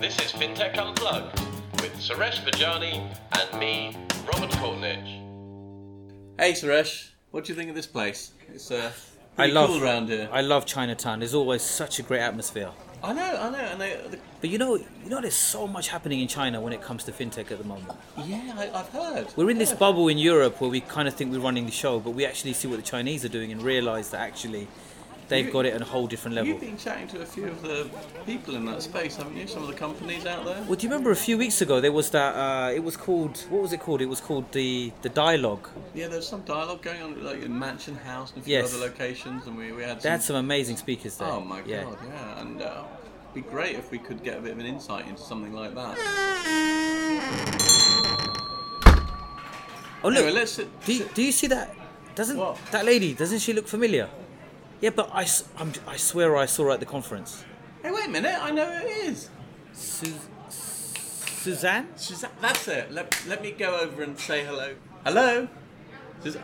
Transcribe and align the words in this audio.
This 0.00 0.16
is 0.18 0.32
FinTech 0.32 0.78
Unplugged 0.78 1.38
with 1.80 1.92
Suresh 1.96 2.42
Vajani 2.44 3.14
and 3.38 3.60
me, 3.60 3.96
Robert 4.32 4.50
Courtneidge. 4.52 5.20
Hey 6.38 6.52
Suresh, 6.52 7.10
what 7.30 7.44
do 7.44 7.52
you 7.52 7.56
think 7.56 7.68
of 7.68 7.76
this 7.76 7.86
place? 7.86 8.32
It's 8.52 8.70
uh, 8.70 8.90
I 9.36 9.42
pretty 9.42 9.52
love 9.52 9.68
cool 9.70 9.82
around 9.84 10.08
here. 10.08 10.28
I 10.32 10.40
love 10.40 10.64
Chinatown. 10.66 11.18
There's 11.20 11.34
always 11.34 11.62
such 11.62 11.98
a 11.98 12.02
great 12.02 12.20
atmosphere. 12.20 12.70
I 13.02 13.12
know, 13.14 13.22
I 13.40 13.50
know, 13.50 13.58
and 13.58 13.80
they, 13.80 13.98
the, 14.10 14.18
But 14.40 14.50
you 14.50 14.58
know, 14.58 14.76
you 14.76 15.08
know, 15.08 15.20
there's 15.20 15.34
so 15.34 15.66
much 15.66 15.88
happening 15.88 16.20
in 16.20 16.28
China 16.28 16.60
when 16.60 16.72
it 16.74 16.82
comes 16.82 17.04
to 17.04 17.12
fintech 17.12 17.50
at 17.50 17.58
the 17.58 17.64
moment. 17.64 17.90
yeah, 18.24 18.54
I, 18.56 18.70
I've 18.80 18.88
heard. 18.90 19.28
We're 19.36 19.50
in 19.50 19.58
this 19.58 19.70
Yeah. 19.70 19.76
bubble 19.76 20.08
in 20.08 20.18
Europe 20.18 20.60
where 20.60 20.70
we 20.70 20.80
kind 20.80 21.08
of 21.08 21.14
think 21.14 21.30
we're 21.32 21.40
running 21.40 21.64
the 21.66 21.72
show, 21.72 21.98
but 22.00 22.10
we 22.10 22.26
actually 22.26 22.52
see 22.52 22.68
what 22.68 22.76
the 22.76 22.82
Chinese 22.82 23.24
are 23.24 23.28
doing 23.30 23.52
and 23.52 23.62
realise 23.62 24.08
that 24.08 24.20
actually 24.20 24.68
they've 25.30 25.46
You- 25.46 25.52
got 25.52 25.64
it 25.64 25.72
at 25.72 25.80
a 25.80 25.84
whole 25.86 26.06
different 26.06 26.34
level. 26.34 26.48
You've 26.50 26.60
been 26.60 26.76
chatting 26.76 27.08
to 27.08 27.22
a 27.22 27.26
few 27.26 27.46
of 27.46 27.62
the 27.62 27.88
people 28.26 28.54
in 28.56 28.64
that 28.66 28.82
space, 28.82 29.16
haven't 29.16 29.36
you? 29.36 29.46
Some 29.46 29.62
of 29.62 29.68
the 29.68 29.74
companies 29.86 30.26
out 30.26 30.44
there. 30.44 30.62
Well, 30.66 30.76
do 30.76 30.86
you 30.86 30.90
remember 30.92 31.10
a 31.10 31.16
few 31.16 31.38
weeks 31.38 31.62
ago 31.62 31.80
there 31.80 31.92
was 31.92 32.10
that? 32.10 32.34
Uh, 32.36 32.70
it 32.78 32.84
was 32.84 32.96
called 32.98 33.38
what 33.48 33.62
was 33.62 33.72
it 33.72 33.80
called? 33.80 34.02
It 34.02 34.10
was 34.16 34.20
called 34.20 34.52
the 34.52 34.92
the 35.00 35.08
dialogue. 35.08 35.68
Yeah, 35.94 36.08
there's 36.08 36.28
some 36.28 36.42
dialogue 36.42 36.82
going 36.82 37.00
on, 37.02 37.24
like 37.24 37.42
in 37.42 37.58
Mansion 37.58 37.96
House 37.96 38.32
and 38.32 38.42
a 38.42 38.44
few 38.44 38.54
Yes. 38.56 38.74
other 38.74 38.84
locations, 38.88 39.46
and 39.46 39.56
we, 39.56 39.72
we 39.72 39.82
had 39.82 39.96
They 39.98 40.02
some. 40.02 40.10
had 40.12 40.22
some 40.22 40.36
amazing 40.36 40.76
speakers 40.76 41.16
there. 41.16 41.28
oh 41.28 41.40
my 41.40 41.60
god, 41.60 41.68
yeah, 41.68 42.40
and 42.42 42.60
uh, 42.60 42.82
it'd 43.32 43.44
be 43.44 43.50
great 43.50 43.76
if 43.76 43.90
we 43.90 43.98
could 43.98 44.22
get 44.22 44.36
a 44.38 44.40
bit 44.40 44.52
of 44.52 44.58
an 44.58 44.66
insight 44.66 45.06
into 45.08 45.22
something 45.22 45.54
like 45.54 45.74
that. 45.74 45.96
Oh 50.02 50.08
look, 50.08 50.24
Anyway, 50.24 50.46
sit, 50.46 50.68
do, 50.86 50.94
you, 50.94 51.08
do 51.14 51.22
you 51.22 51.30
see 51.32 51.46
that? 51.48 51.74
Doesn't 52.14 52.36
What? 52.38 52.56
that 52.72 52.84
lady? 52.86 53.12
Doesn't 53.14 53.40
she 53.40 53.52
look 53.52 53.68
familiar? 53.68 54.08
Yeah, 54.80 54.90
but 54.90 55.10
I, 55.12 55.22
s- 55.22 55.44
I'm- 55.58 55.72
I 55.86 55.96
swear 55.96 56.36
I 56.36 56.46
saw 56.46 56.64
her 56.64 56.70
at 56.70 56.80
the 56.80 56.86
conference. 56.86 57.44
Hey, 57.82 57.90
wait 57.90 58.06
a 58.06 58.10
minute! 58.10 58.36
I 58.40 58.50
know 58.50 58.66
who 58.66 58.86
it 58.86 58.90
is. 58.90 59.28
Su- 59.72 60.14
Susanne? 60.48 61.88
Susanne, 61.96 62.30
that's 62.40 62.68
it. 62.68 62.92
Let, 62.92 63.16
let 63.26 63.42
me 63.42 63.50
go 63.52 63.78
over 63.80 64.02
and 64.02 64.18
say 64.18 64.44
hello. 64.44 64.74
Hello. 65.04 65.48
Susanne. 66.22 66.42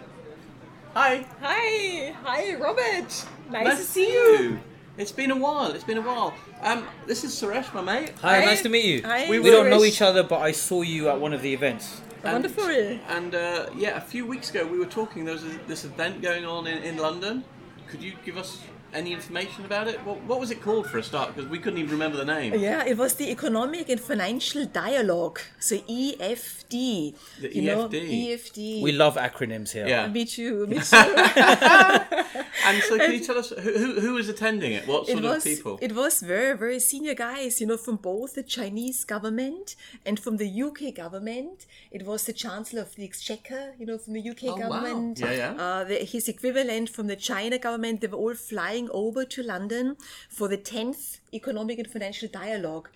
Hi. 0.95 1.27
Hi, 1.43 2.15
hi, 2.25 2.55
Robert. 2.55 3.25
Nice, 3.51 3.65
Nice 3.65 3.79
to 3.79 3.85
see 3.85 4.11
you. 4.13 4.59
It's 4.97 5.13
been 5.13 5.31
a 5.31 5.37
while. 5.37 5.73
It's 5.73 5.85
been 5.85 5.99
a 5.99 6.03
while. 6.03 6.33
Um, 6.63 6.87
this 7.07 7.23
is 7.25 7.33
Suresh, 7.35 7.73
my 7.75 7.83
mate. 7.83 8.15
Hi, 8.23 8.39
Hi. 8.41 8.45
nice 8.47 8.63
to 8.63 8.71
meet 8.71 8.87
you. 8.87 9.03
Hi, 9.03 9.29
we, 9.29 9.39
we 9.39 9.51
don't 9.51 9.69
know 9.69 9.85
each 9.85 10.01
other, 10.01 10.23
but 10.23 10.41
I 10.41 10.53
saw 10.53 10.81
you 10.81 11.11
at 11.11 11.21
one 11.21 11.35
of 11.35 11.43
the 11.43 11.53
events. 11.53 12.01
And- 12.25 12.33
Wonderful. 12.33 12.65
And 13.09 13.35
uh, 13.35 13.67
yeah, 13.77 13.99
a 13.99 14.01
few 14.01 14.25
weeks 14.27 14.49
ago 14.51 14.67
we 14.67 14.79
were 14.79 14.87
talking. 14.87 15.27
There 15.27 15.35
was 15.35 15.45
a, 15.45 15.59
this 15.69 15.85
event 15.85 16.23
going 16.23 16.47
on 16.47 16.67
in, 16.67 16.83
in 16.83 16.97
London. 16.97 17.45
Could 17.89 18.03
you 18.03 18.15
give 18.25 18.37
us 18.37 18.61
any 18.97 19.13
information 19.13 19.65
about 19.65 19.87
it? 19.89 19.99
What, 20.07 20.23
what 20.23 20.41
was 20.41 20.51
it 20.51 20.61
called 20.63 20.87
for 20.91 20.99
a 20.99 21.03
start? 21.03 21.35
Because 21.35 21.49
we 21.51 21.59
couldn't 21.59 21.79
even 21.79 21.93
remember 21.93 22.17
the 22.17 22.25
name. 22.25 22.55
Yeah, 22.55 22.85
it 22.85 22.97
was 22.97 23.15
the 23.15 23.31
Economic 23.31 23.89
and 23.89 24.01
Financial 24.01 24.65
Dialogue, 24.67 25.41
so 25.61 25.77
EFD. 25.77 27.15
The 27.41 27.55
you 27.57 27.63
know, 27.63 27.89
EFD. 27.89 28.29
EFD. 28.29 28.83
We 28.83 28.93
love 28.93 29.17
acronyms 29.17 29.73
here. 29.73 29.87
Yeah. 29.87 30.09
Me 30.09 30.25
too. 30.25 30.67
Me 30.67 30.79
too. 30.91 30.97
And 32.67 32.83
so, 32.83 32.99
can 32.99 33.13
you 33.13 33.21
tell 33.21 33.39
us 33.39 33.51
who, 33.51 33.73
who, 33.83 34.01
who 34.01 34.15
was 34.15 34.29
attending 34.29 34.73
it? 34.73 34.89
What 34.89 35.07
sort 35.07 35.19
it 35.19 35.25
of 35.25 35.35
was 35.35 35.45
people? 35.45 35.79
it 35.81 35.95
was 35.95 36.21
very 36.21 36.57
very 36.57 36.81
senior 36.81 37.15
guys 37.15 37.61
you 37.61 37.67
know 37.67 37.77
from 37.77 37.97
both 37.97 38.35
the 38.35 38.43
chinese 38.43 39.05
government 39.05 39.77
and 40.05 40.19
from 40.19 40.37
the 40.39 40.49
uk 40.63 40.81
government 40.95 41.67
it 41.93 42.05
was 42.05 42.25
the 42.25 42.33
chancellor 42.33 42.83
of 42.83 42.95
the 42.97 43.05
exchequer 43.05 43.75
you 43.79 43.87
know 43.87 43.99
from 43.99 44.15
the 44.15 44.31
uk 44.31 44.43
Oh, 44.43 44.57
wow. 44.57 44.69
government 44.69 45.21
Yeah, 45.21 45.33
yeah. 45.33 45.53
Uh, 45.65 45.85
the, 45.85 45.97
his 46.15 46.29
equivalent 46.29 46.89
from 46.89 47.07
the 47.07 47.17
china 47.17 47.59
government 47.59 48.01
they 48.01 48.09
were 48.09 48.19
all 48.19 48.35
flying 48.35 48.86
over 48.93 49.25
to 49.25 49.43
london 49.43 49.97
for 50.29 50.49
the 50.49 50.59
10th 50.59 51.21
economic 51.33 51.79
and 51.79 51.89
financial 51.89 52.29
dialogue 52.29 52.89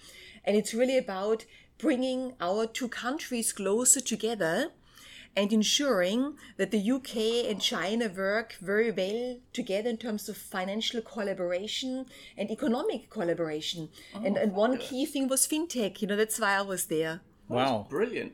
and 0.44 0.56
it's 0.56 0.74
really 0.74 0.98
about 0.98 1.44
bringing 1.78 2.34
our 2.40 2.66
two 2.66 2.88
countries 2.88 3.52
closer 3.52 4.00
together 4.00 4.70
and 5.36 5.52
ensuring 5.52 6.34
that 6.56 6.70
the 6.70 6.90
UK 6.90 7.48
and 7.48 7.60
China 7.60 8.08
work 8.14 8.56
very 8.60 8.90
well 8.90 9.38
together 9.52 9.88
in 9.88 9.96
terms 9.96 10.28
of 10.28 10.36
financial 10.36 11.00
collaboration 11.00 12.06
and 12.36 12.50
economic 12.50 13.08
collaboration. 13.10 13.88
Oh, 14.14 14.22
and, 14.24 14.36
and 14.36 14.52
one 14.52 14.78
key 14.78 15.06
thing 15.06 15.28
was 15.28 15.46
fintech. 15.46 16.02
You 16.02 16.08
know, 16.08 16.16
that's 16.16 16.40
why 16.40 16.56
I 16.56 16.62
was 16.62 16.86
there. 16.86 17.20
Wow. 17.48 17.86
Brilliant. 17.88 18.32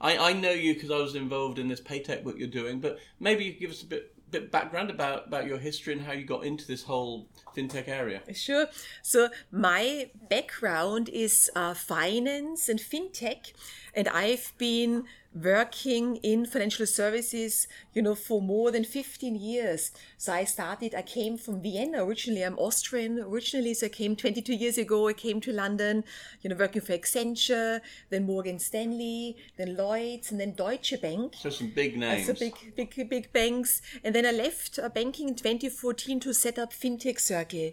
I, 0.00 0.16
I 0.16 0.32
know 0.32 0.50
you 0.50 0.74
because 0.74 0.90
I 0.90 0.98
was 0.98 1.14
involved 1.14 1.58
in 1.58 1.68
this 1.68 1.80
Paytech 1.80 2.24
book 2.24 2.36
you're 2.38 2.48
doing, 2.48 2.80
but 2.80 2.98
maybe 3.20 3.44
you 3.44 3.52
could 3.52 3.60
give 3.60 3.70
us 3.70 3.82
a 3.82 3.86
bit 3.86 4.11
bit 4.32 4.50
background 4.50 4.90
about, 4.90 5.28
about 5.28 5.46
your 5.46 5.58
history 5.58 5.92
and 5.92 6.02
how 6.02 6.12
you 6.12 6.24
got 6.24 6.44
into 6.44 6.66
this 6.66 6.82
whole 6.82 7.28
fintech 7.56 7.86
area. 7.86 8.22
Sure. 8.34 8.66
So 9.02 9.28
my 9.50 10.10
background 10.28 11.08
is 11.10 11.50
uh, 11.54 11.74
finance 11.74 12.68
and 12.68 12.80
fintech, 12.80 13.52
and 13.94 14.08
I've 14.08 14.52
been 14.58 15.04
working 15.34 16.16
in 16.16 16.44
financial 16.44 16.86
services, 16.86 17.66
you 17.94 18.02
know, 18.02 18.14
for 18.14 18.42
more 18.42 18.70
than 18.70 18.84
15 18.84 19.34
years. 19.34 19.90
So 20.18 20.32
I 20.32 20.44
started, 20.44 20.94
I 20.94 21.02
came 21.02 21.38
from 21.38 21.62
Vienna 21.62 22.04
originally. 22.04 22.42
I'm 22.42 22.58
Austrian 22.58 23.18
originally. 23.18 23.74
So 23.74 23.86
I 23.86 23.88
came 23.88 24.14
22 24.14 24.54
years 24.54 24.78
ago. 24.78 25.08
I 25.08 25.14
came 25.14 25.40
to 25.40 25.52
London, 25.52 26.04
you 26.42 26.50
know, 26.50 26.56
working 26.56 26.82
for 26.82 26.92
Accenture, 26.92 27.80
then 28.10 28.26
Morgan 28.26 28.58
Stanley, 28.58 29.36
then 29.56 29.76
Lloyds, 29.76 30.30
and 30.30 30.40
then 30.40 30.52
Deutsche 30.52 31.00
Bank. 31.00 31.34
So 31.38 31.50
some 31.50 31.72
big 31.74 31.96
names. 31.96 32.26
So 32.26 32.34
big, 32.34 32.54
big, 32.76 33.08
big 33.08 33.32
banks. 33.32 33.80
And 34.04 34.14
then 34.14 34.26
I 34.26 34.32
left 34.32 34.78
uh, 34.78 34.88
banking 34.88 35.28
in 35.28 35.34
2014 35.34 36.20
to 36.20 36.34
set 36.34 36.58
up 36.58 36.72
FinTech 36.72 37.18
Circle. 37.18 37.72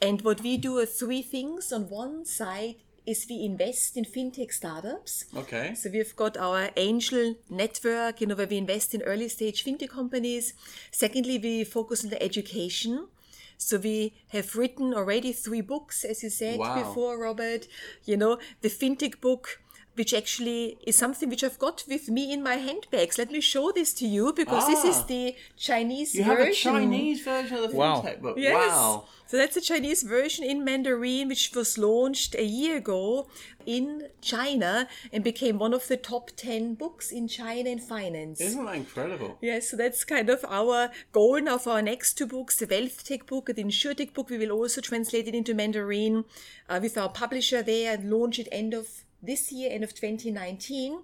And 0.00 0.22
what 0.22 0.40
we 0.40 0.56
do 0.56 0.78
are 0.78 0.86
three 0.86 1.22
things. 1.22 1.72
On 1.72 1.88
one 1.88 2.24
side 2.24 2.76
is 3.06 3.26
we 3.28 3.44
invest 3.44 3.96
in 3.96 4.04
FinTech 4.04 4.52
startups. 4.52 5.24
Okay. 5.36 5.74
So 5.74 5.90
we've 5.90 6.14
got 6.14 6.36
our 6.36 6.70
angel 6.76 7.34
network, 7.50 8.20
you 8.20 8.26
know, 8.26 8.34
where 8.34 8.46
we 8.46 8.56
invest 8.58 8.94
in 8.94 9.02
early 9.02 9.28
stage 9.28 9.64
fintech 9.64 9.88
companies. 9.90 10.54
Secondly, 10.90 11.38
we 11.38 11.64
focus 11.64 12.04
on 12.04 12.10
the 12.10 12.22
education. 12.22 13.08
So 13.58 13.78
we 13.78 14.14
have 14.28 14.56
written 14.56 14.92
already 14.94 15.32
three 15.32 15.60
books, 15.60 16.04
as 16.04 16.22
you 16.22 16.30
said 16.30 16.58
Wow. 16.58 16.74
before, 16.82 17.18
Robert. 17.18 17.66
You 18.04 18.16
know, 18.16 18.38
the 18.60 18.68
fintech 18.68 19.20
book, 19.20 19.60
which 19.94 20.14
actually 20.14 20.78
is 20.86 20.96
something 20.96 21.28
which 21.28 21.44
I've 21.44 21.58
got 21.58 21.84
with 21.88 22.08
me 22.08 22.32
in 22.32 22.42
my 22.42 22.54
handbags. 22.56 23.18
Let 23.18 23.30
me 23.30 23.40
show 23.40 23.72
this 23.72 23.92
to 23.94 24.06
you 24.06 24.32
because 24.32 24.66
this 24.66 24.84
is 24.84 24.96
Ah. 24.96 25.04
the 25.06 25.34
Chinese 25.56 26.14
You 26.14 26.24
have 26.24 26.38
version. 26.38 26.76
a 26.76 26.78
Chinese 26.80 27.20
version 27.22 27.56
of 27.58 27.70
the 27.70 27.76
Wow. 27.76 28.00
fintech 28.00 28.20
book. 28.22 28.36
Yes. 28.38 28.68
Wow. 28.70 29.04
So 29.26 29.36
that's 29.38 29.54
the 29.54 29.60
Chinese 29.62 30.02
version 30.02 30.44
in 30.44 30.62
Mandarin, 30.64 31.28
which 31.28 31.52
was 31.54 31.78
launched 31.78 32.34
a 32.34 32.44
year 32.44 32.76
ago 32.76 33.28
in 33.64 34.08
China 34.20 34.88
and 35.12 35.22
became 35.24 35.58
one 35.58 35.72
of 35.72 35.88
the 35.88 35.96
top 35.96 36.30
10 36.36 36.74
books 36.74 37.10
in 37.10 37.28
China 37.28 37.68
in 37.70 37.78
finance. 37.78 38.40
Isn't 38.40 38.64
that 38.66 38.74
incredible? 38.74 39.38
Yes, 39.40 39.70
so 39.70 39.76
that's 39.76 40.04
kind 40.04 40.28
of 40.28 40.44
our 40.48 40.90
goal 41.12 41.40
now 41.40 41.56
for 41.58 41.70
our 41.70 41.82
next 41.82 42.14
two 42.18 42.26
books, 42.26 42.56
the 42.56 42.66
Wealth 42.66 43.04
Tech 43.04 43.26
book 43.26 43.48
and 43.48 43.56
the 43.56 43.64
InsurTech 43.64 44.12
book. 44.14 44.28
We 44.30 44.38
will 44.38 44.52
also 44.52 44.80
translate 44.80 45.28
it 45.28 45.34
into 45.34 45.54
Mandarin 45.54 46.24
uh, 46.68 46.78
with 46.82 46.98
our 46.98 47.08
publisher 47.08 47.62
there 47.62 47.92
and 47.94 48.10
launch 48.10 48.38
it 48.38 48.48
end 48.52 48.74
of 48.74 49.04
this 49.22 49.52
year, 49.52 49.70
end 49.72 49.84
of 49.84 49.94
2019. 49.94 51.00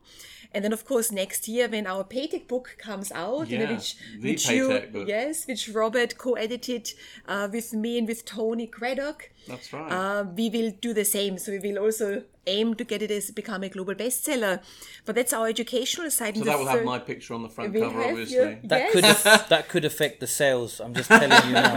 And 0.55 0.65
then, 0.65 0.73
of 0.73 0.87
course, 0.87 1.13
next 1.13 1.47
year 1.47 1.69
when 1.69 1.87
our 1.87 2.03
Paytech 2.05 2.49
book 2.49 2.77
comes 2.79 3.13
out, 3.13 3.51
you 3.51 3.59
know, 3.59 3.67
which, 3.75 3.97
the 4.19 4.31
which 4.31 4.49
you, 4.49 4.81
book. 4.93 5.07
yes, 5.07 5.47
which 5.47 5.69
Robert 5.69 6.17
co-edited 6.17 6.91
uh, 7.27 7.49
with 7.53 7.75
me 7.75 7.99
and 7.99 8.09
with 8.09 8.25
Tony 8.25 8.67
Craddock. 8.67 9.31
That's 9.47 9.71
right. 9.75 9.93
Uh, 9.93 10.25
we 10.35 10.49
will 10.49 10.71
do 10.81 10.95
the 10.95 11.05
same. 11.05 11.37
So 11.39 11.53
we 11.53 11.59
will 11.59 11.79
also 11.79 12.23
aim 12.47 12.75
to 12.77 12.85
get 12.85 13.03
it 13.03 13.11
as 13.11 13.31
become 13.31 13.63
a 13.63 13.69
global 13.69 13.95
bestseller. 13.95 14.63
But 15.05 15.17
that's 15.17 15.35
our 15.35 15.49
educational 15.49 16.11
side. 16.11 16.35
so 16.35 16.41
And 16.41 16.49
that 16.49 16.53
the 16.55 16.59
will 16.65 16.67
have 16.71 16.85
my 16.85 16.99
picture 16.99 17.35
on 17.35 17.43
the 17.43 17.51
front 17.51 17.75
will 17.75 17.83
cover, 17.83 18.03
obviously. 18.05 18.37
your- 18.37 18.55
That 18.65 18.81
Yes. 18.81 18.93
could 18.95 19.05
aff- 19.05 19.49
that 19.51 19.69
could 19.69 19.85
affect 19.85 20.21
the 20.21 20.27
sales. 20.27 20.81
I'm 20.81 20.95
just 20.95 21.11
telling 21.11 21.31
you 21.47 21.53
now. 21.53 21.75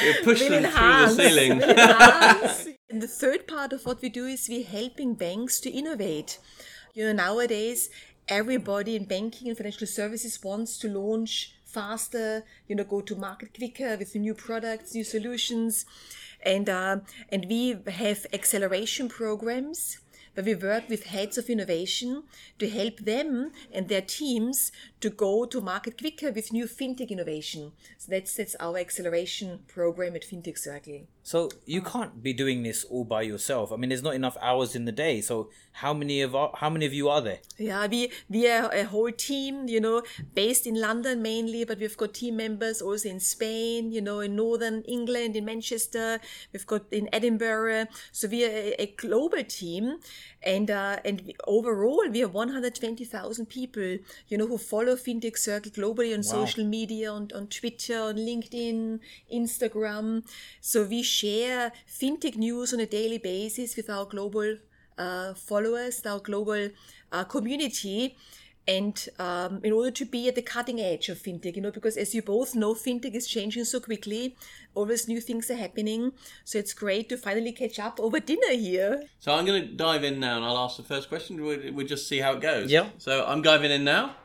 You 0.00 0.14
push 0.22 0.40
will 0.42 0.50
them 0.50 0.62
through 0.62 0.62
the 0.62 0.68
enhance, 0.68 1.16
ceiling. 1.16 1.58
will 1.58 1.70
enhance. 1.70 2.68
And 2.94 3.02
the 3.02 3.08
third 3.08 3.48
part 3.48 3.72
of 3.72 3.84
what 3.84 4.00
we 4.02 4.08
do 4.08 4.26
is 4.26 4.48
we're 4.48 4.64
helping 4.64 5.14
banks 5.14 5.58
to 5.58 5.68
innovate. 5.68 6.38
You 6.92 7.06
know, 7.06 7.12
nowadays 7.12 7.90
everybody 8.28 8.94
in 8.94 9.04
banking 9.06 9.48
and 9.48 9.56
financial 9.56 9.88
services 9.88 10.40
wants 10.44 10.78
to 10.78 10.88
launch 10.88 11.56
faster, 11.64 12.44
you 12.68 12.76
know, 12.76 12.84
go 12.84 13.00
to 13.00 13.16
market 13.16 13.52
quicker 13.52 13.96
with 13.96 14.14
new 14.14 14.32
products, 14.32 14.94
new 14.94 15.02
solutions, 15.02 15.86
and 16.40 16.68
uh, 16.68 16.98
and 17.30 17.46
we 17.48 17.76
have 17.88 18.26
acceleration 18.32 19.08
programs 19.08 19.98
where 20.34 20.46
we 20.46 20.54
work 20.54 20.88
with 20.88 21.06
heads 21.06 21.36
of 21.36 21.50
innovation 21.50 22.22
to 22.60 22.68
help 22.68 22.98
them 22.98 23.50
and 23.72 23.88
their 23.88 24.02
teams 24.02 24.70
to 25.04 25.10
go 25.10 25.44
to 25.44 25.60
market 25.60 25.98
quicker 25.98 26.32
with 26.32 26.50
new 26.50 26.64
fintech 26.64 27.10
innovation. 27.10 27.72
So 27.98 28.06
that's 28.10 28.34
that's 28.36 28.54
our 28.54 28.78
acceleration 28.78 29.60
program 29.68 30.16
at 30.16 30.22
Fintech 30.22 30.56
Circle. 30.56 31.00
So 31.22 31.50
you 31.66 31.82
can't 31.82 32.22
be 32.22 32.32
doing 32.32 32.62
this 32.62 32.84
all 32.84 33.04
by 33.04 33.22
yourself. 33.22 33.70
I 33.70 33.76
mean, 33.76 33.90
there's 33.90 34.02
not 34.02 34.14
enough 34.14 34.36
hours 34.40 34.74
in 34.74 34.86
the 34.86 34.92
day. 34.92 35.20
So 35.20 35.50
how 35.72 35.92
many 35.92 36.22
of 36.22 36.34
our, 36.34 36.50
how 36.54 36.70
many 36.70 36.86
of 36.86 36.94
you 36.94 37.08
are 37.08 37.20
there? 37.20 37.40
Yeah, 37.58 37.86
we 37.86 38.12
we 38.30 38.48
are 38.48 38.70
a 38.72 38.84
whole 38.84 39.10
team, 39.10 39.68
you 39.68 39.80
know, 39.80 40.02
based 40.34 40.66
in 40.66 40.80
London 40.80 41.20
mainly, 41.20 41.64
but 41.64 41.78
we've 41.78 41.96
got 41.96 42.14
team 42.14 42.36
members 42.36 42.80
also 42.80 43.08
in 43.08 43.20
Spain, 43.20 43.92
you 43.92 44.00
know, 44.00 44.20
in 44.20 44.36
Northern 44.36 44.82
England, 44.82 45.36
in 45.36 45.44
Manchester. 45.44 46.18
We've 46.52 46.66
got 46.66 46.82
in 46.90 47.08
Edinburgh. 47.12 47.86
So 48.12 48.28
we 48.28 48.44
are 48.44 48.48
a, 48.48 48.82
a 48.84 48.86
global 48.96 49.44
team, 49.44 49.98
and 50.44 50.70
uh, 50.70 50.96
and 51.04 51.32
overall 51.46 52.06
we 52.10 52.20
have 52.20 52.34
120,000 52.34 53.46
people, 53.46 53.98
you 54.28 54.38
know, 54.38 54.46
who 54.46 54.58
follow 54.58 54.94
FinTech 54.94 55.36
Circle 55.38 55.72
globally 55.72 56.12
on 56.12 56.18
Wow. 56.18 56.44
social 56.44 56.64
media, 56.64 57.10
on 57.12 57.28
on 57.34 57.46
Twitter, 57.48 57.98
on 58.00 58.16
LinkedIn, 58.16 59.00
Instagram. 59.32 60.24
So 60.60 60.84
we 60.84 61.02
share 61.02 61.72
FinTech 61.88 62.36
news 62.36 62.72
on 62.74 62.80
a 62.80 62.86
daily 62.86 63.18
basis 63.18 63.76
with 63.76 63.88
our 63.90 64.04
global 64.06 64.56
uh, 64.98 65.34
followers, 65.34 66.04
our 66.06 66.20
global 66.20 66.68
uh, 67.12 67.24
community. 67.24 68.16
And 68.66 69.08
um, 69.18 69.60
in 69.62 69.72
order 69.72 69.90
to 69.90 70.04
be 70.06 70.26
at 70.28 70.36
the 70.36 70.42
cutting 70.42 70.80
edge 70.80 71.10
of 71.10 71.18
fintech, 71.18 71.54
you 71.56 71.62
know, 71.62 71.70
because 71.70 71.98
as 71.98 72.14
you 72.14 72.22
both 72.22 72.54
know, 72.54 72.74
fintech 72.74 73.14
is 73.14 73.26
changing 73.26 73.64
so 73.64 73.78
quickly, 73.78 74.36
always 74.74 75.06
new 75.06 75.20
things 75.20 75.50
are 75.50 75.56
happening. 75.56 76.12
So 76.44 76.58
it's 76.58 76.72
great 76.72 77.10
to 77.10 77.18
finally 77.18 77.52
catch 77.52 77.78
up 77.78 78.00
over 78.00 78.20
dinner 78.20 78.52
here. 78.52 79.04
So 79.20 79.34
I'm 79.34 79.44
going 79.44 79.62
to 79.62 79.68
dive 79.68 80.02
in 80.02 80.18
now 80.18 80.36
and 80.36 80.44
I'll 80.46 80.56
ask 80.58 80.78
the 80.78 80.82
first 80.82 81.10
question. 81.10 81.42
We'll, 81.42 81.72
we'll 81.72 81.86
just 81.86 82.08
see 82.08 82.20
how 82.20 82.32
it 82.32 82.40
goes. 82.40 82.70
Yeah. 82.70 82.88
So 82.96 83.24
I'm 83.26 83.42
diving 83.42 83.70
in 83.70 83.84
now. 83.84 84.16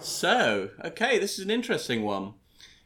So, 0.00 0.70
okay, 0.84 1.18
this 1.18 1.38
is 1.38 1.44
an 1.44 1.50
interesting 1.50 2.02
one. 2.02 2.34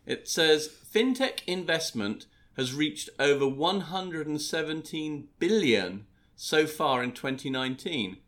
It 0.07 0.29
says 0.29 0.69
fintech 0.69 1.41
investment 1.47 2.27
has 2.57 2.75
reached 2.75 3.11
over 3.19 3.47
117 3.47 5.29
billion 5.39 6.07
so 6.37 6.67
far 6.67 7.03
in 7.03 7.13
2019. 7.13 8.19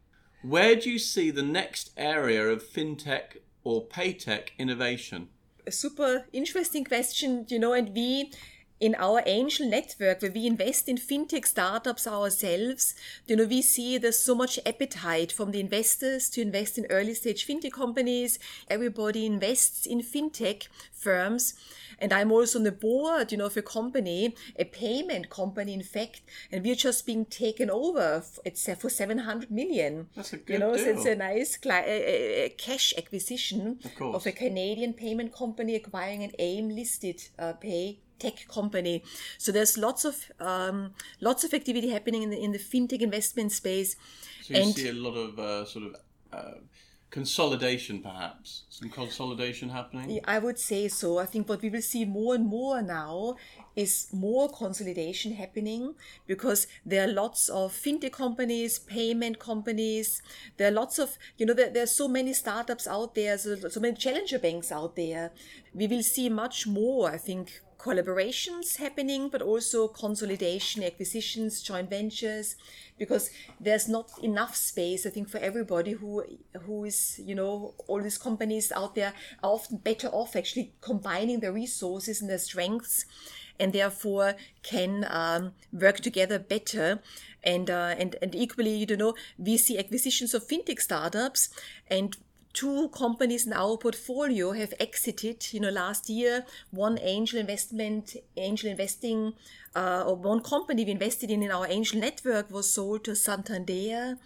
Where 0.42 0.76
do 0.76 0.90
you 0.90 0.98
see 0.98 1.30
the 1.30 1.42
next 1.42 1.90
area 1.96 2.48
of 2.48 2.62
fintech 2.64 3.38
or 3.64 3.86
paytech 3.86 4.48
innovation? 4.58 5.28
a 5.66 5.72
super 5.72 6.26
interesting 6.32 6.84
question, 6.84 7.46
you 7.48 7.58
know, 7.58 7.72
and 7.72 7.94
we 7.94 8.32
in 8.82 8.96
our 8.96 9.22
angel 9.26 9.68
network 9.68 10.20
where 10.20 10.32
we 10.32 10.44
invest 10.44 10.88
in 10.88 10.96
fintech 10.96 11.46
startups 11.46 12.04
ourselves, 12.04 12.96
you 13.28 13.36
know, 13.36 13.44
we 13.44 13.62
see 13.62 13.96
there's 13.96 14.18
so 14.18 14.34
much 14.34 14.58
appetite 14.66 15.30
from 15.30 15.52
the 15.52 15.60
investors 15.60 16.28
to 16.28 16.42
invest 16.42 16.76
in 16.76 16.86
early 16.90 17.14
stage 17.14 17.46
fintech 17.46 17.70
companies. 17.70 18.40
Everybody 18.68 19.24
invests 19.24 19.86
in 19.86 20.00
fintech 20.00 20.66
firms. 20.92 21.54
And 22.00 22.12
I'm 22.12 22.32
also 22.32 22.58
on 22.58 22.64
the 22.64 22.72
board, 22.72 23.30
you 23.30 23.38
know, 23.38 23.46
of 23.46 23.56
a 23.56 23.62
company, 23.62 24.34
a 24.58 24.64
payment 24.64 25.30
company, 25.30 25.74
in 25.74 25.84
fact, 25.84 26.22
and 26.50 26.64
we're 26.64 26.74
just 26.74 27.06
being 27.06 27.24
taken 27.26 27.70
over. 27.70 28.24
It's 28.44 28.68
uh, 28.68 28.74
for 28.74 28.90
700 28.90 29.48
million. 29.52 30.08
That's 30.16 30.32
a 30.32 30.38
good 30.38 30.54
You 30.54 30.58
know, 30.58 30.76
so 30.76 30.86
it's 30.86 31.04
a 31.04 31.14
nice 31.14 31.56
cash 31.56 32.94
acquisition 32.98 33.78
Of 34.00 34.14
of 34.16 34.26
a 34.26 34.32
Canadian 34.32 34.94
payment 34.94 35.32
company 35.32 35.76
acquiring 35.76 36.24
an 36.24 36.32
AIM 36.40 36.70
listed 36.70 37.22
uh, 37.38 37.52
pay 37.52 38.00
tech 38.22 38.36
company. 38.58 38.96
So 39.44 39.48
there's 39.56 39.74
lots 39.86 40.02
of 40.10 40.16
um, 40.50 40.78
lots 41.28 41.42
of 41.46 41.50
activity 41.60 41.88
happening 41.96 42.22
in 42.26 42.30
the 42.34 42.40
in 42.46 42.50
the 42.56 42.62
fintech 42.70 43.02
investment 43.08 43.50
space. 43.62 43.90
So 44.44 44.54
you 44.54 44.60
And- 44.62 44.74
see 44.74 44.88
a 44.96 44.98
lot 45.06 45.16
of 45.24 45.30
uh, 45.38 45.64
sort 45.74 45.84
of 45.88 45.92
uh, 46.38 46.58
consolidation, 47.12 48.00
perhaps 48.00 48.62
some 48.70 48.88
consolidation 48.88 49.68
happening. 49.68 50.20
I 50.24 50.38
would 50.38 50.58
say 50.58 50.88
so. 50.88 51.18
I 51.18 51.26
think 51.26 51.48
what 51.48 51.60
we 51.60 51.68
will 51.74 51.82
see 51.82 52.04
more 52.06 52.34
and 52.34 52.46
more 52.46 52.80
now 52.80 53.36
is 53.76 54.08
more 54.12 54.48
consolidation 54.50 55.34
happening 55.34 55.94
because 56.26 56.66
there 56.86 57.02
are 57.04 57.12
lots 57.12 57.50
of 57.50 57.72
fintech 57.84 58.12
companies, 58.12 58.78
payment 58.78 59.38
companies. 59.38 60.22
There 60.56 60.68
are 60.68 60.76
lots 60.82 60.98
of, 60.98 61.08
you 61.38 61.44
know, 61.46 61.54
there, 61.54 61.70
there 61.70 61.82
are 61.82 61.94
so 62.02 62.08
many 62.08 62.32
startups 62.32 62.86
out 62.86 63.14
there, 63.14 63.36
so, 63.36 63.56
so 63.68 63.80
many 63.80 63.94
challenger 63.96 64.38
banks 64.38 64.72
out 64.72 64.96
there. 64.96 65.32
We 65.74 65.86
will 65.86 66.02
see 66.02 66.28
much 66.30 66.66
more, 66.66 67.10
I 67.10 67.18
think, 67.18 67.60
collaborations 67.82 68.76
happening, 68.76 69.28
but 69.28 69.42
also 69.42 69.88
consolidation, 69.88 70.84
acquisitions, 70.84 71.62
joint 71.62 71.90
ventures, 71.90 72.56
because 72.98 73.30
there's 73.58 73.88
not 73.88 74.08
enough 74.22 74.54
space, 74.54 75.04
I 75.06 75.10
think, 75.10 75.28
for 75.28 75.38
everybody 75.38 75.92
who 75.92 76.24
who 76.66 76.84
is, 76.84 77.20
you 77.28 77.34
know, 77.34 77.74
all 77.88 78.00
these 78.02 78.18
companies 78.18 78.72
out 78.72 78.94
there 78.94 79.12
are 79.42 79.50
often 79.50 79.78
better 79.78 80.08
off 80.08 80.36
actually 80.36 80.72
combining 80.80 81.40
their 81.40 81.52
resources 81.52 82.20
and 82.20 82.30
their 82.30 82.38
strengths, 82.38 83.04
and 83.58 83.72
therefore 83.72 84.34
can 84.62 85.04
um, 85.10 85.52
work 85.72 86.00
together 86.00 86.38
better. 86.38 87.00
And 87.44 87.68
uh, 87.68 87.94
and 87.98 88.14
and 88.22 88.34
equally, 88.34 88.76
you 88.76 88.96
know, 88.96 89.14
we 89.36 89.56
see 89.56 89.76
acquisitions 89.76 90.34
of 90.34 90.46
fintech 90.46 90.80
startups 90.80 91.48
and 91.88 92.16
two 92.52 92.88
companies 92.90 93.46
in 93.46 93.52
our 93.52 93.76
portfolio 93.76 94.52
have 94.52 94.74
exited 94.78 95.52
you 95.52 95.60
know 95.60 95.70
last 95.70 96.08
year 96.08 96.44
one 96.70 96.98
angel 97.00 97.38
investment 97.38 98.16
angel 98.36 98.70
investing 98.70 99.32
uh, 99.74 100.04
or 100.06 100.16
one 100.16 100.42
company 100.42 100.84
we 100.84 100.90
invested 100.90 101.30
in 101.30 101.42
in 101.42 101.50
our 101.50 101.66
angel 101.66 102.00
network 102.00 102.50
was 102.50 102.70
sold 102.70 103.04
to 103.04 103.14
santander 103.14 104.18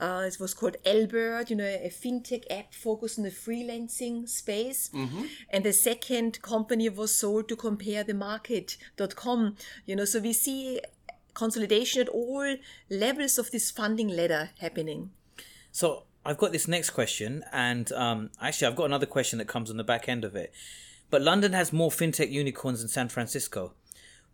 uh, 0.00 0.24
it 0.26 0.38
was 0.40 0.54
called 0.54 0.76
Albert, 0.84 1.50
you 1.50 1.56
know, 1.56 1.64
a 1.64 1.88
fintech 1.88 2.44
app 2.50 2.74
focused 2.74 3.18
on 3.18 3.24
the 3.24 3.30
freelancing 3.30 4.28
space. 4.28 4.90
And 5.50 5.64
the 5.64 5.72
second 5.72 6.42
company 6.42 6.88
was 6.88 7.14
sold 7.14 7.48
to 7.48 7.56
comparethemarket.com. 7.56 9.56
You 9.86 9.96
know, 9.96 10.04
so 10.04 10.20
we 10.20 10.32
see 10.32 10.80
consolidation 11.32 12.02
at 12.02 12.08
all 12.08 12.56
levels 12.90 13.38
of 13.38 13.50
this 13.50 13.70
funding 13.70 14.08
ladder 14.08 14.50
happening. 14.58 15.10
So 15.70 16.04
I've 16.24 16.38
got 16.38 16.52
this 16.52 16.66
next 16.66 16.90
question, 16.90 17.44
and 17.52 17.92
um, 17.92 18.30
actually, 18.40 18.68
I've 18.68 18.76
got 18.76 18.86
another 18.86 19.06
question 19.06 19.38
that 19.38 19.48
comes 19.48 19.70
on 19.70 19.76
the 19.76 19.84
back 19.84 20.08
end 20.08 20.24
of 20.24 20.34
it. 20.34 20.52
But 21.10 21.20
London 21.20 21.52
has 21.52 21.72
more 21.72 21.90
fintech 21.90 22.30
unicorns 22.30 22.80
than 22.80 22.88
San 22.88 23.08
Francisco. 23.08 23.72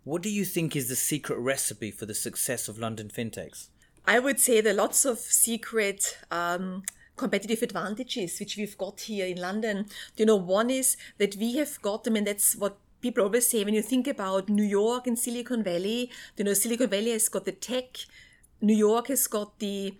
What 0.04 0.22
do 0.22 0.30
you 0.30 0.44
think 0.44 0.76
is 0.76 0.88
the 0.88 0.96
secret 0.96 1.38
recipe 1.38 1.90
for 1.90 2.06
the 2.06 2.14
success 2.14 2.68
of 2.68 2.78
London 2.78 3.10
fintechs? 3.14 3.68
I 4.06 4.18
would 4.18 4.40
say 4.40 4.60
there 4.60 4.72
are 4.72 4.76
lots 4.76 5.04
of 5.04 5.18
secret 5.18 6.16
um, 6.30 6.84
competitive 7.16 7.62
advantages 7.62 8.40
which 8.40 8.56
we've 8.56 8.78
got 8.78 9.00
here 9.00 9.26
in 9.26 9.38
London. 9.38 9.86
You 10.16 10.26
know, 10.26 10.36
one 10.36 10.70
is 10.70 10.96
that 11.18 11.36
we 11.36 11.56
have 11.56 11.82
got 11.82 12.04
them, 12.04 12.16
and 12.16 12.26
that's 12.26 12.56
what 12.56 12.78
people 13.02 13.24
always 13.24 13.48
say 13.48 13.64
when 13.64 13.74
you 13.74 13.82
think 13.82 14.06
about 14.06 14.48
New 14.48 14.64
York 14.64 15.06
and 15.06 15.18
Silicon 15.18 15.62
Valley. 15.62 16.10
You 16.36 16.44
know, 16.44 16.54
Silicon 16.54 16.88
Valley 16.88 17.10
has 17.10 17.28
got 17.28 17.44
the 17.44 17.52
tech, 17.52 17.98
New 18.60 18.76
York 18.76 19.08
has 19.08 19.26
got 19.26 19.58
the 19.58 19.94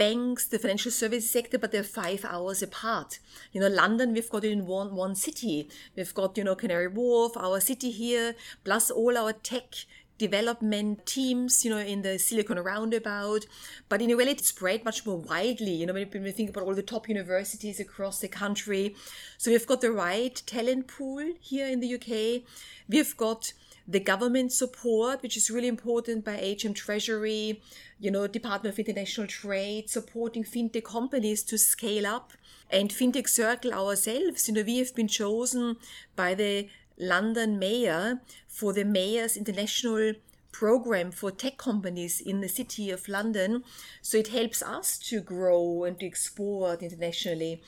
banks, 0.00 0.46
the 0.46 0.58
financial 0.58 0.90
services 0.90 1.30
sector, 1.30 1.58
but 1.58 1.72
they're 1.72 1.82
five 1.82 2.24
hours 2.24 2.62
apart. 2.62 3.18
You 3.52 3.60
know, 3.60 3.68
London, 3.68 4.14
we've 4.14 4.30
got 4.30 4.44
it 4.44 4.50
in 4.50 4.64
one 4.66 4.96
one 4.96 5.14
city. 5.14 5.68
We've 5.94 6.14
got, 6.14 6.38
you 6.38 6.44
know, 6.44 6.54
Canary 6.54 6.88
Wharf, 6.88 7.36
our 7.36 7.60
city 7.60 7.90
here, 7.90 8.34
plus 8.64 8.90
all 8.90 9.18
our 9.18 9.34
tech 9.34 9.74
development 10.16 11.04
teams, 11.04 11.64
you 11.66 11.70
know, 11.70 11.84
in 11.92 12.00
the 12.00 12.18
Silicon 12.18 12.58
Roundabout. 12.58 13.44
But 13.90 14.00
in 14.00 14.10
a 14.10 14.16
way, 14.16 14.24
it's 14.24 14.48
spread 14.48 14.86
much 14.86 15.04
more 15.04 15.18
widely, 15.18 15.72
you 15.72 15.84
know, 15.86 15.92
when 15.92 16.22
we 16.22 16.32
think 16.32 16.48
about 16.48 16.64
all 16.64 16.74
the 16.74 16.82
top 16.94 17.06
universities 17.06 17.78
across 17.78 18.20
the 18.20 18.28
country. 18.28 18.94
So 19.36 19.50
we've 19.50 19.66
got 19.66 19.82
the 19.82 19.92
right 19.92 20.42
talent 20.46 20.88
pool 20.88 21.26
here 21.40 21.66
in 21.66 21.80
the 21.80 21.94
UK. 21.96 22.42
We've 22.88 23.14
got 23.18 23.52
the 23.90 23.98
government 24.00 24.52
support, 24.52 25.20
which 25.20 25.36
is 25.36 25.50
really 25.50 25.66
important 25.66 26.24
by 26.24 26.56
HM 26.62 26.74
Treasury, 26.74 27.60
you 27.98 28.10
know, 28.10 28.28
Department 28.28 28.72
of 28.72 28.78
International 28.78 29.26
Trade, 29.26 29.90
supporting 29.90 30.44
fintech 30.44 30.84
companies 30.84 31.42
to 31.42 31.58
scale 31.58 32.06
up. 32.06 32.32
And 32.70 32.90
Fintech 32.90 33.28
Circle 33.28 33.74
ourselves, 33.74 34.46
you 34.46 34.54
know, 34.54 34.62
we 34.62 34.78
have 34.78 34.94
been 34.94 35.08
chosen 35.08 35.76
by 36.14 36.34
the 36.34 36.68
London 36.98 37.58
Mayor 37.58 38.20
for 38.46 38.72
the 38.72 38.84
Mayor's 38.84 39.36
International 39.36 40.12
program 40.52 41.10
for 41.10 41.32
tech 41.32 41.56
companies 41.58 42.20
in 42.20 42.40
the 42.40 42.48
city 42.48 42.90
of 42.90 43.08
London. 43.08 43.64
So 44.02 44.18
it 44.18 44.28
helps 44.28 44.62
us 44.62 44.98
to 45.10 45.20
grow 45.20 45.82
and 45.84 45.98
to 45.98 46.06
export 46.06 46.82
internationally. 46.82 47.60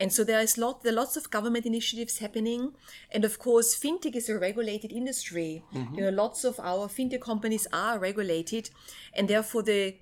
And 0.00 0.12
so 0.12 0.22
there 0.22 0.40
is 0.40 0.56
lot 0.56 0.82
there 0.82 0.92
are 0.92 0.96
lots 0.96 1.16
of 1.16 1.30
government 1.30 1.66
initiatives 1.66 2.18
happening. 2.18 2.72
And 3.10 3.24
of 3.24 3.38
course, 3.38 3.78
fintech 3.78 4.14
is 4.14 4.28
a 4.28 4.38
regulated 4.38 4.92
industry. 4.92 5.64
Mm-hmm. 5.74 5.94
You 5.94 6.00
know, 6.02 6.10
lots 6.10 6.44
of 6.44 6.60
our 6.60 6.88
fintech 6.88 7.20
companies 7.20 7.66
are 7.72 7.98
regulated, 7.98 8.70
and 9.12 9.28
therefore 9.28 9.62
the 9.62 9.96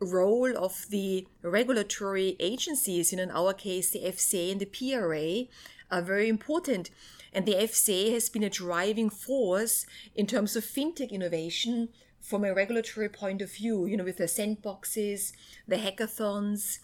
role 0.00 0.56
of 0.56 0.86
the 0.90 1.26
regulatory 1.42 2.36
agencies, 2.40 3.12
you 3.12 3.18
know, 3.18 3.24
in 3.24 3.30
our 3.30 3.52
case, 3.52 3.90
the 3.90 4.00
FCA 4.00 4.52
and 4.52 4.60
the 4.60 4.66
PRA, 4.66 5.44
are 5.90 6.02
very 6.02 6.28
important. 6.28 6.90
And 7.32 7.46
the 7.46 7.54
FCA 7.54 8.12
has 8.12 8.28
been 8.28 8.42
a 8.42 8.50
driving 8.50 9.08
force 9.08 9.86
in 10.14 10.26
terms 10.26 10.56
of 10.56 10.64
fintech 10.64 11.10
innovation 11.10 11.88
from 12.20 12.44
a 12.44 12.54
regulatory 12.54 13.08
point 13.08 13.42
of 13.42 13.52
view, 13.52 13.86
you 13.86 13.96
know, 13.96 14.04
with 14.04 14.18
the 14.18 14.24
sandboxes, 14.24 15.32
the 15.66 15.76
hackathons, 15.76 16.78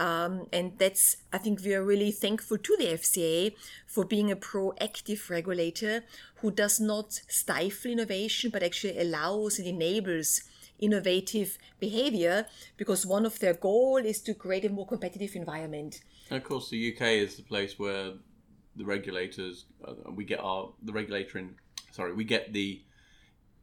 Um, 0.00 0.46
and 0.50 0.78
that's, 0.78 1.18
I 1.30 1.36
think 1.36 1.60
we 1.62 1.74
are 1.74 1.84
really 1.84 2.10
thankful 2.10 2.56
to 2.56 2.76
the 2.78 2.86
FCA 2.86 3.54
for 3.86 4.06
being 4.06 4.30
a 4.30 4.36
proactive 4.36 5.28
regulator 5.28 6.04
who 6.36 6.50
does 6.50 6.80
not 6.80 7.20
stifle 7.28 7.90
innovation, 7.90 8.50
but 8.50 8.62
actually 8.62 8.98
allows 8.98 9.58
and 9.58 9.68
enables 9.68 10.40
innovative 10.78 11.58
behavior 11.80 12.46
because 12.78 13.04
one 13.04 13.26
of 13.26 13.38
their 13.40 13.52
goal 13.52 13.98
is 13.98 14.22
to 14.22 14.32
create 14.32 14.64
a 14.64 14.70
more 14.70 14.86
competitive 14.86 15.36
environment. 15.36 16.00
And 16.30 16.38
of 16.38 16.48
course, 16.48 16.70
the 16.70 16.94
UK 16.94 17.02
is 17.08 17.36
the 17.36 17.42
place 17.42 17.78
where 17.78 18.14
the 18.76 18.86
regulators, 18.86 19.66
uh, 19.84 19.92
we 20.10 20.24
get 20.24 20.40
our, 20.40 20.72
the 20.82 20.94
regulator 20.94 21.36
in, 21.36 21.56
sorry, 21.90 22.14
we 22.14 22.24
get 22.24 22.54
the 22.54 22.80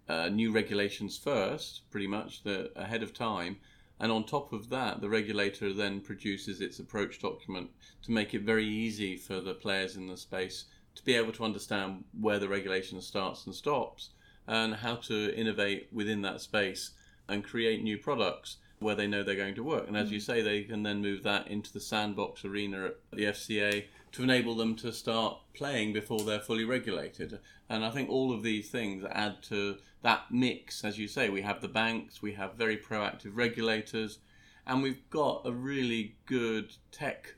uh, 0.08 0.30
new 0.30 0.52
regulations 0.52 1.18
first, 1.18 1.90
pretty 1.90 2.06
much, 2.06 2.44
the, 2.44 2.70
ahead 2.76 3.02
of 3.02 3.12
time. 3.12 3.58
And 4.00 4.12
on 4.12 4.26
top 4.26 4.54
of 4.54 4.70
that, 4.70 5.02
the 5.02 5.10
regulator 5.10 5.74
then 5.74 6.02
produces 6.02 6.62
its 6.62 6.80
approach 6.80 7.20
document 7.20 7.72
to 8.04 8.12
make 8.12 8.34
it 8.34 8.44
very 8.44 8.66
easy 8.66 9.18
for 9.18 9.42
the 9.42 9.54
players 9.54 9.96
in 9.96 10.08
the 10.08 10.18
space 10.18 10.66
to 10.96 11.04
be 11.04 11.16
able 11.16 11.32
to 11.32 11.44
understand 11.44 12.04
where 12.20 12.40
the 12.40 12.50
regulation 12.50 13.02
starts 13.02 13.46
and 13.46 13.56
stops 13.56 14.10
and 14.48 14.76
how 14.76 14.96
to 14.96 15.36
innovate 15.36 15.90
within 15.92 16.22
that 16.24 16.42
space 16.42 16.92
and 17.28 17.44
create 17.44 17.84
new 17.84 17.98
products 17.98 18.58
where 18.80 18.96
they 18.96 19.08
know 19.08 19.24
they're 19.24 19.36
going 19.36 19.56
to 19.56 19.64
work. 19.64 19.88
And 19.88 19.98
as 19.98 20.10
hmm. 20.10 20.16
you 20.16 20.20
say, 20.20 20.42
they 20.42 20.64
can 20.64 20.84
then 20.84 21.02
move 21.02 21.24
that 21.24 21.48
into 21.48 21.74
the 21.74 21.80
sandbox 21.80 22.46
arena 22.46 22.86
at 22.86 22.96
the 23.12 23.26
FCA 23.26 23.86
to 24.18 24.24
enable 24.24 24.56
them 24.56 24.76
to 24.76 24.92
start 24.92 25.38
playing 25.54 25.94
before 25.94 26.20
they're 26.22 26.40
fully 26.40 26.66
regulated. 26.66 27.38
And 27.70 27.86
I 27.86 27.92
think 27.92 28.10
all 28.10 28.34
of 28.34 28.42
these 28.42 28.68
things 28.68 29.06
add 29.12 29.44
to 29.44 29.78
that 30.02 30.32
mix. 30.32 30.84
As 30.84 30.98
you 30.98 31.08
say, 31.08 31.30
we 31.30 31.44
have 31.44 31.62
the 31.62 31.68
banks, 31.68 32.20
we 32.20 32.34
have 32.34 32.56
very 32.56 32.78
proactive 32.78 33.36
regulators, 33.36 34.18
and 34.66 34.82
we've 34.82 35.08
got 35.12 35.44
a 35.46 35.52
really 35.52 36.16
good 36.26 36.74
tech 36.92 37.36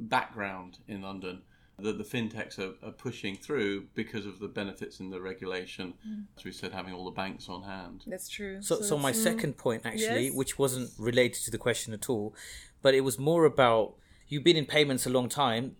background 0.00 0.78
in 0.88 1.02
London 1.02 1.42
that 1.78 1.98
the 1.98 2.04
fintechs 2.04 2.58
are, 2.58 2.74
are, 2.84 2.90
pushing 2.90 3.36
through 3.36 3.86
because 3.94 4.26
of 4.26 4.40
the 4.40 4.48
benefits 4.48 4.98
in 4.98 5.10
the 5.10 5.20
regulation. 5.20 5.94
Mm. 6.04 6.24
As 6.36 6.44
we 6.44 6.50
said, 6.50 6.72
having 6.72 6.92
all 6.92 7.04
the 7.04 7.12
banks 7.12 7.48
on 7.48 7.62
hand. 7.62 8.02
That's 8.08 8.28
true. 8.28 8.60
So, 8.60 8.78
so, 8.78 8.82
so 8.82 8.98
my 8.98 9.12
mm, 9.12 9.14
second 9.14 9.56
point, 9.56 9.82
actually, 9.86 10.26
yes. 10.26 10.34
which 10.34 10.58
wasn't 10.58 10.90
related 10.98 11.44
to 11.44 11.52
the 11.52 11.58
question 11.58 11.94
at 11.94 12.10
all, 12.10 12.34
but 12.82 12.94
it 12.94 13.02
was 13.02 13.20
more 13.20 13.44
about 13.44 13.94
you've 14.28 14.44
been 14.44 14.56
in 14.56 14.66
payments 14.66 15.06
a 15.06 15.10
long 15.10 15.28
time. 15.28 15.76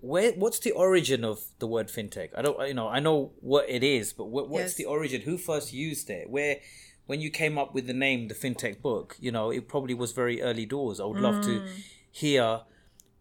Where 0.00 0.32
what's 0.32 0.60
the 0.60 0.70
origin 0.72 1.24
of 1.24 1.40
the 1.58 1.66
word 1.66 1.88
fintech? 1.88 2.30
I 2.36 2.42
don't, 2.42 2.68
you 2.68 2.74
know, 2.74 2.88
I 2.88 3.00
know 3.00 3.32
what 3.40 3.68
it 3.68 3.82
is, 3.82 4.12
but 4.12 4.26
what, 4.26 4.48
what's 4.48 4.62
yes. 4.62 4.74
the 4.74 4.84
origin? 4.84 5.22
Who 5.22 5.36
first 5.36 5.72
used 5.72 6.08
it? 6.08 6.30
Where 6.30 6.58
when 7.06 7.20
you 7.20 7.30
came 7.30 7.58
up 7.58 7.74
with 7.74 7.86
the 7.86 7.94
name, 7.94 8.28
the 8.28 8.34
fintech 8.34 8.80
book, 8.80 9.16
you 9.18 9.32
know, 9.32 9.50
it 9.50 9.66
probably 9.66 9.94
was 9.94 10.12
very 10.12 10.40
early 10.42 10.66
doors. 10.66 11.00
I 11.00 11.04
would 11.04 11.18
love 11.18 11.42
to 11.42 11.60
mm. 11.60 11.68
hear 12.10 12.60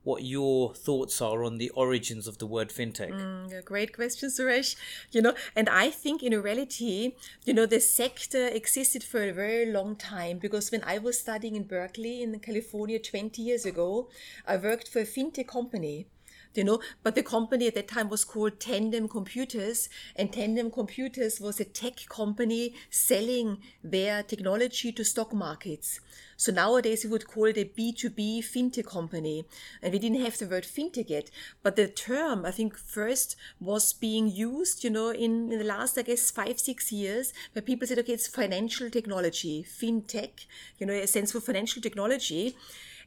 what 0.08 0.24
your 0.24 0.74
thoughts 0.74 1.22
are 1.22 1.44
on 1.44 1.58
the 1.58 1.70
origins 1.72 2.28
of 2.28 2.38
the 2.38 2.46
word 2.46 2.70
fintech. 2.70 3.12
Mm, 3.12 3.66
great 3.66 3.94
question, 3.94 4.30
Suresh. 4.30 4.78
You 5.12 5.22
know, 5.22 5.34
and 5.54 5.68
I 5.68 5.90
think 5.90 6.24
in 6.24 6.42
reality, 6.42 7.16
you 7.44 7.54
know, 7.54 7.66
the 7.66 7.82
sector 7.82 8.48
existed 8.48 9.04
for 9.04 9.22
a 9.22 9.34
very 9.34 9.66
long 9.66 9.98
time 9.98 10.38
because 10.38 10.72
when 10.72 10.82
I 10.86 10.98
was 10.98 11.20
studying 11.20 11.58
in 11.58 11.64
Berkeley 11.64 12.22
in 12.22 12.40
California 12.40 13.00
20 13.00 13.42
years 13.42 13.66
ago, 13.66 14.08
I 14.48 14.56
worked 14.56 14.88
for 14.88 15.00
a 15.00 15.06
fintech 15.06 15.48
company 15.48 16.08
you 16.54 16.64
know 16.64 16.80
but 17.04 17.16
the 17.16 17.24
company 17.24 17.68
at 17.68 17.76
that 17.76 17.88
time 17.88 18.10
was 18.10 18.24
called 18.24 18.60
tandem 18.60 19.08
computers 19.08 19.90
and 20.16 20.32
tandem 20.34 20.72
computers 20.72 21.40
was 21.40 21.60
a 21.60 21.66
tech 21.66 22.08
company 22.10 22.74
selling 22.90 23.58
their 23.84 24.24
technology 24.24 24.92
to 24.92 25.04
stock 25.04 25.34
markets. 25.34 26.00
So 26.40 26.52
nowadays 26.52 27.04
we 27.04 27.10
would 27.10 27.28
call 27.28 27.46
it 27.46 27.58
a 27.58 27.66
b2b 27.66 28.40
fintech 28.40 28.86
company. 28.86 29.46
And 29.82 29.92
we 29.92 29.98
didn't 29.98 30.22
have 30.22 30.38
the 30.38 30.48
word 30.48 30.64
fintech 30.64 31.10
yet 31.10 31.32
but 31.64 31.76
the 31.76 31.88
term 31.88 32.46
i 32.46 32.52
think 32.52 32.78
first 32.78 33.36
was 33.60 33.94
being 33.94 34.28
used 34.28 34.84
you 34.84 34.90
know 34.90 35.10
in, 35.10 35.52
in 35.52 35.60
the 35.60 35.66
last 35.66 35.98
i 35.98 36.02
guess 36.02 36.32
five 36.32 36.60
six 36.60 36.92
years 36.92 37.34
where 37.54 37.62
people 37.62 37.88
said 37.88 38.00
okay 38.00 38.14
it's 38.14 38.28
financial 38.28 38.90
technology 38.90 39.64
fintech 39.64 40.46
you 40.78 40.86
know 40.86 40.94
a 40.94 41.08
sense 41.08 41.32
for 41.32 41.42
financial 41.42 41.82
technology. 41.82 42.56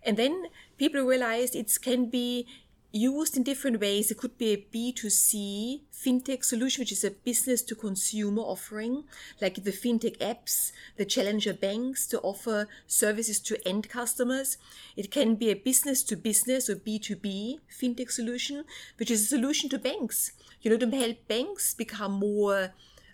And 0.02 0.16
then 0.16 0.47
people 0.78 1.02
realized 1.02 1.54
it 1.54 1.70
can 1.82 2.09
be 2.09 2.47
used 2.92 3.37
in 3.37 3.42
different 3.42 3.80
ways. 3.80 4.11
It 4.11 4.18
could 4.18 4.37
be 4.38 4.52
a 4.52 4.56
B2C 4.56 5.82
fintech 5.92 6.44
solution, 6.44 6.82
which 6.82 6.92
is 6.92 7.04
a 7.04 7.11
business 7.11 7.62
to 7.62 7.75
consumer 7.75 8.42
offering, 8.42 9.04
like 9.40 9.62
the 9.62 9.70
fintech 9.70 10.18
apps, 10.18 10.73
the 10.97 11.04
challenger 11.04 11.52
banks 11.52 12.06
to 12.09 12.20
offer 12.20 12.66
services 12.87 13.38
to 13.40 13.68
end 13.68 13.88
customers. 13.88 14.56
It 14.97 15.11
can 15.11 15.37
be 15.37 15.50
a 15.50 15.54
business 15.54 16.02
to 16.04 16.16
business 16.16 16.68
or 16.68 16.76
B2B 16.76 17.61
fintech 17.80 18.11
solution, 18.11 18.64
which 18.97 19.11
is 19.11 19.23
a 19.23 19.26
solution 19.26 19.68
to 19.70 19.78
banks, 19.78 20.32
you 20.62 20.70
know, 20.70 20.76
to 20.76 20.97
help 20.97 21.28
banks 21.28 21.75
become 21.75 22.12
more 22.12 22.73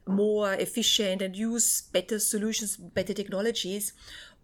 more 0.08 0.52
efficient 0.54 1.20
and 1.20 1.34
use 1.34 1.82
better 1.92 2.20
solutions, 2.20 2.76
better 2.76 3.12
technologies. 3.12 3.92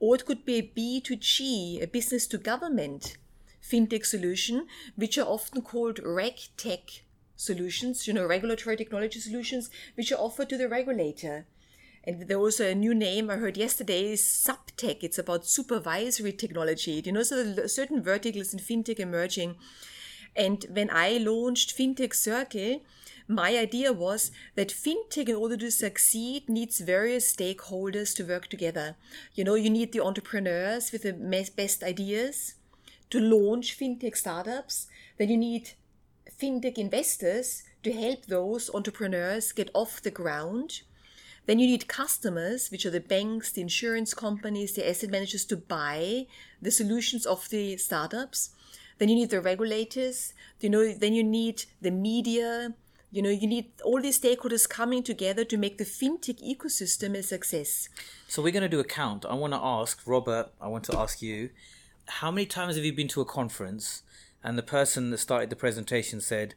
Or 0.00 0.16
it 0.16 0.26
could 0.26 0.44
be 0.44 0.56
a 0.56 0.62
B2G, 0.62 1.80
a 1.80 1.86
business 1.86 2.26
to 2.26 2.38
government 2.38 3.16
fintech 3.62 4.04
solution, 4.04 4.66
which 4.96 5.16
are 5.16 5.26
often 5.26 5.62
called 5.62 5.96
RegTech 6.02 7.00
solutions, 7.36 8.06
you 8.06 8.12
know, 8.12 8.26
regulatory 8.26 8.76
technology 8.76 9.20
solutions, 9.20 9.70
which 9.94 10.12
are 10.12 10.18
offered 10.18 10.48
to 10.48 10.58
the 10.58 10.68
regulator. 10.68 11.46
And 12.04 12.26
there 12.28 12.40
was 12.40 12.58
a 12.58 12.74
new 12.74 12.94
name 12.94 13.30
I 13.30 13.36
heard 13.36 13.56
yesterday 13.56 14.12
is 14.12 14.22
SupTech. 14.22 14.98
It's 15.02 15.18
about 15.18 15.46
supervisory 15.46 16.32
technology. 16.32 17.00
You 17.04 17.12
know, 17.12 17.22
so 17.22 17.66
certain 17.68 18.02
verticals 18.02 18.52
in 18.52 18.58
fintech 18.58 18.98
emerging. 18.98 19.56
And 20.34 20.64
when 20.70 20.90
I 20.90 21.18
launched 21.18 21.76
Fintech 21.76 22.14
Circle, 22.14 22.80
my 23.28 23.56
idea 23.56 23.92
was 23.92 24.32
that 24.56 24.70
fintech, 24.70 25.28
in 25.28 25.36
order 25.36 25.56
to 25.58 25.70
succeed, 25.70 26.48
needs 26.48 26.80
various 26.80 27.34
stakeholders 27.34 28.16
to 28.16 28.24
work 28.24 28.48
together. 28.48 28.96
You 29.34 29.44
know, 29.44 29.54
you 29.54 29.70
need 29.70 29.92
the 29.92 30.00
entrepreneurs 30.00 30.90
with 30.90 31.02
the 31.02 31.12
best 31.12 31.84
ideas 31.84 32.54
to 33.12 33.20
launch 33.20 33.78
fintech 33.78 34.16
startups, 34.16 34.86
then 35.18 35.28
you 35.28 35.36
need 35.36 35.72
fintech 36.40 36.78
investors 36.78 37.62
to 37.82 37.92
help 37.92 38.24
those 38.24 38.70
entrepreneurs 38.74 39.52
get 39.52 39.70
off 39.74 40.00
the 40.00 40.10
ground. 40.10 40.80
Then 41.44 41.58
you 41.58 41.66
need 41.66 41.88
customers, 41.88 42.70
which 42.70 42.86
are 42.86 42.90
the 42.90 43.00
banks, 43.00 43.52
the 43.52 43.60
insurance 43.60 44.14
companies, 44.14 44.72
the 44.72 44.88
asset 44.88 45.10
managers 45.10 45.44
to 45.46 45.58
buy 45.58 46.26
the 46.62 46.70
solutions 46.70 47.26
of 47.26 47.50
the 47.50 47.76
startups. 47.76 48.50
Then 48.96 49.10
you 49.10 49.16
need 49.16 49.30
the 49.30 49.42
regulators, 49.42 50.32
you 50.60 50.70
know, 50.70 50.94
then 50.94 51.12
you 51.12 51.22
need 51.22 51.64
the 51.82 51.90
media, 51.90 52.72
you 53.10 53.20
know, 53.20 53.28
you 53.28 53.46
need 53.46 53.72
all 53.84 54.00
these 54.00 54.18
stakeholders 54.18 54.66
coming 54.66 55.02
together 55.02 55.44
to 55.44 55.58
make 55.58 55.76
the 55.76 55.84
fintech 55.84 56.40
ecosystem 56.40 57.14
a 57.14 57.22
success. 57.22 57.90
So 58.26 58.40
we're 58.40 58.52
going 58.52 58.62
to 58.62 58.70
do 58.70 58.80
a 58.80 58.84
count. 58.84 59.26
I 59.26 59.34
want 59.34 59.52
to 59.52 59.60
ask 59.62 60.00
Robert, 60.06 60.50
I 60.58 60.68
want 60.68 60.84
to 60.84 60.96
ask 60.96 61.20
you, 61.20 61.50
how 62.06 62.30
many 62.30 62.46
times 62.46 62.76
have 62.76 62.84
you 62.84 62.92
been 62.92 63.08
to 63.08 63.20
a 63.20 63.24
conference 63.24 64.02
and 64.42 64.58
the 64.58 64.62
person 64.62 65.10
that 65.10 65.18
started 65.18 65.50
the 65.50 65.56
presentation 65.56 66.20
said, 66.20 66.54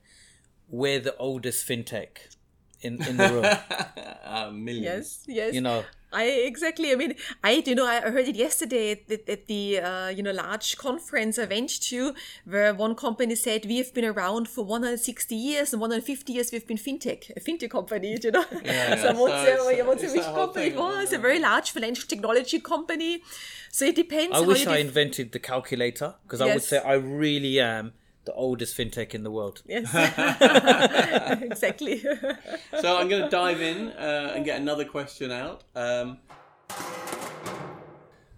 "We're 0.69 0.99
the 0.99 1.15
oldest 1.17 1.67
fintech 1.67 2.35
in 2.81 3.01
in 3.03 3.17
the 3.17 3.29
room"? 3.29 3.45
uh, 4.23 4.51
millions. 4.51 5.23
Yes, 5.27 5.35
yes. 5.37 5.53
You 5.53 5.61
know, 5.61 5.85
I 6.15 6.23
exactly. 6.23 6.91
I 6.91 6.95
mean, 6.95 7.15
I 7.43 7.61
you 7.65 7.75
know 7.75 7.85
I 7.85 7.99
heard 7.99 8.27
it 8.27 8.35
yesterday 8.35 8.91
at, 8.91 9.11
at, 9.11 9.29
at 9.29 9.47
the 9.47 9.79
uh, 9.79 10.07
you 10.07 10.23
know 10.23 10.31
large 10.31 10.77
conference 10.77 11.37
I 11.37 11.45
went 11.45 11.69
to, 11.89 12.15
where 12.45 12.73
one 12.73 12.95
company 12.95 13.35
said 13.35 13.65
we 13.65 13.77
have 13.77 13.93
been 13.93 14.05
around 14.05 14.47
for 14.47 14.63
160 14.63 15.35
years 15.35 15.73
and 15.73 15.81
150 15.81 16.33
years 16.33 16.51
we've 16.53 16.65
been 16.65 16.77
fintech, 16.77 17.29
a 17.35 17.39
fintech 17.41 17.69
company. 17.69 18.17
You 18.23 18.31
know, 18.31 18.45
yeah, 18.63 18.95
so, 19.01 19.13
what's, 19.19 19.45
so, 19.45 19.69
a, 19.69 19.81
what's 19.83 20.03
a 20.03 20.11
which 20.11 20.23
company 20.23 20.67
it 20.67 20.77
was? 20.77 21.11
A 21.11 21.17
very 21.17 21.39
large 21.39 21.71
financial 21.71 22.07
technology 22.07 22.59
company. 22.59 23.21
So 23.69 23.85
it 23.85 23.95
depends. 23.95 24.35
I 24.35 24.39
wish 24.39 24.65
I 24.65 24.77
def- 24.77 24.87
invented 24.87 25.31
the 25.33 25.39
calculator 25.39 26.15
because 26.23 26.39
yes. 26.39 26.49
I 26.49 26.53
would 26.53 26.63
say 26.63 26.77
I 26.79 26.93
really 26.93 27.59
am 27.59 27.91
the 28.25 28.33
oldest 28.33 28.75
fintech 28.75 29.13
in 29.13 29.23
the 29.23 29.31
world. 29.31 29.61
Yes, 29.65 29.93
exactly. 31.41 31.99
so 32.81 32.97
I'm 32.97 33.07
going 33.07 33.23
to 33.23 33.29
dive 33.29 33.61
in 33.61 33.89
uh, 33.89 34.33
and 34.35 34.43
get 34.43 34.59
another 34.59 34.85
question 34.85 35.31
out. 35.31 35.63
Um, 35.75 36.17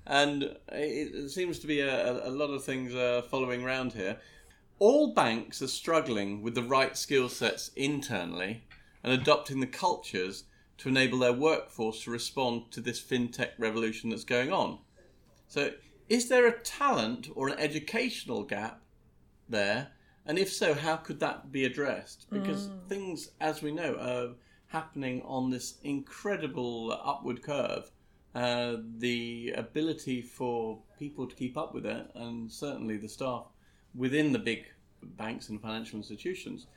and 0.06 0.56
it 0.70 1.30
seems 1.32 1.60
to 1.60 1.68
be 1.68 1.82
a, 1.82 2.28
a 2.28 2.32
lot 2.32 2.50
of 2.50 2.64
things 2.64 2.94
uh, 2.94 3.24
following 3.30 3.64
around 3.64 3.94
here. 3.94 4.18
All 4.80 5.14
banks 5.14 5.62
are 5.62 5.68
struggling 5.68 6.42
with 6.44 6.54
the 6.54 6.64
right 6.64 6.96
skill 6.96 7.30
sets 7.30 7.72
internally 7.76 8.64
and 9.04 9.12
adopting 9.12 9.60
the 9.60 9.68
cultures 9.68 10.44
to 10.78 10.90
enable 10.90 11.20
their 11.20 11.34
workforce 11.34 12.04
to 12.04 12.12
respond 12.12 12.72
to 12.72 12.82
this 12.82 13.02
fintech 13.02 13.52
revolution 13.58 14.12
that's 14.12 14.24
going 14.24 14.52
on. 14.52 14.80
So, 15.48 15.72
is 16.08 16.30
there 16.30 16.48
a 16.48 16.60
talent 16.60 17.30
or 17.36 17.50
an 17.50 17.60
educational 17.60 18.44
gap 18.44 18.82
there? 19.50 19.90
And 20.26 20.38
if 20.38 20.52
so, 20.52 20.74
how 20.74 20.98
could 20.98 21.20
that 21.22 21.52
be 21.52 21.66
addressed? 21.66 22.28
Because 22.30 22.68
mm. 22.68 22.88
things, 22.88 23.30
as 23.40 23.62
we 23.62 23.72
know, 23.72 23.96
are 23.96 24.36
happening 24.68 25.22
on 25.24 25.50
this 25.50 25.76
incredible 25.84 26.92
upward 27.04 27.42
curve. 27.42 27.92
uh, 28.38 28.78
the 29.00 29.52
ability 29.58 30.22
for 30.22 30.78
people 31.00 31.26
to 31.26 31.36
keep 31.36 31.58
up 31.58 31.74
with 31.74 31.88
it, 31.88 32.08
and 32.14 32.52
certainly 32.52 32.96
the 32.96 33.10
staff 33.10 33.46
within 33.96 34.32
the 34.32 34.38
big 34.38 34.66
banks 35.02 35.50
and 35.50 35.60
financial 35.60 35.98
institutions. 35.98 36.68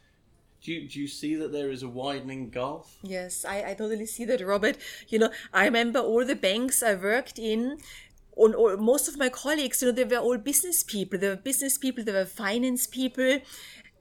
Do 0.62 0.72
you, 0.72 0.88
do 0.88 1.00
you 1.00 1.06
see 1.06 1.34
that 1.36 1.52
there 1.52 1.70
is 1.70 1.82
a 1.82 1.88
widening 1.88 2.48
gulf? 2.50 2.98
Yes, 3.02 3.44
I, 3.44 3.70
I 3.70 3.74
totally 3.74 4.06
see 4.06 4.24
that, 4.26 4.40
Robert. 4.40 4.76
You 5.08 5.18
know, 5.18 5.30
I 5.52 5.64
remember 5.64 5.98
all 5.98 6.24
the 6.24 6.34
banks 6.34 6.82
I 6.82 6.94
worked 6.94 7.38
in, 7.38 7.78
most 8.36 9.08
of 9.08 9.18
my 9.18 9.28
colleagues, 9.28 9.82
you 9.82 9.88
know, 9.88 9.92
they 9.92 10.04
were 10.04 10.22
all 10.22 10.38
business 10.38 10.82
people. 10.82 11.18
They 11.18 11.28
were 11.28 11.36
business 11.36 11.78
people, 11.78 12.04
they 12.04 12.12
were 12.12 12.24
finance 12.24 12.86
people. 12.86 13.40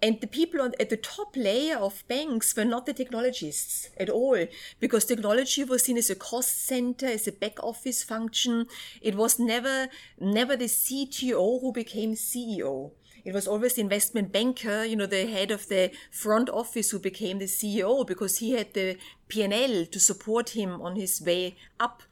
And 0.01 0.21
the 0.21 0.27
people 0.27 0.61
on, 0.61 0.73
at 0.79 0.89
the 0.89 0.97
top 0.97 1.35
layer 1.35 1.75
of 1.75 2.07
banks 2.07 2.55
were 2.55 2.63
not 2.63 2.85
the 2.85 2.93
technologists 2.93 3.89
at 3.97 4.09
all, 4.09 4.45
because 4.79 5.03
technology 5.03 5.63
was 5.65 5.83
seen 5.83 5.97
as 5.97 6.09
a 6.09 6.15
cost 6.15 6.65
center, 6.65 7.05
as 7.05 7.27
a 7.27 7.33
back 7.33 7.61
office 7.61 8.01
function. 8.01 8.67
It 9.01 9.15
was 9.15 9.39
never, 9.39 9.89
never 10.19 10.55
the 10.55 10.65
CTO 10.65 11.59
who 11.59 11.73
became 11.73 12.13
CEO. 12.13 12.91
It 13.25 13.33
was 13.33 13.47
always 13.47 13.73
the 13.73 13.81
investment 13.81 14.31
banker, 14.31 14.85
you 14.85 14.95
know, 14.95 15.05
the 15.05 15.27
head 15.27 15.51
of 15.51 15.67
the 15.67 15.91
front 16.11 16.49
office 16.49 16.91
who 16.91 16.99
became 16.99 17.39
the 17.39 17.45
CEO 17.45 18.07
because 18.07 18.37
he 18.37 18.53
had 18.53 18.73
the 18.73 18.97
P&L 19.27 19.85
to 19.85 19.99
support 19.99 20.51
him 20.51 20.81
on 20.81 20.95
his 20.95 21.21
way 21.21 21.57
up. 21.79 22.03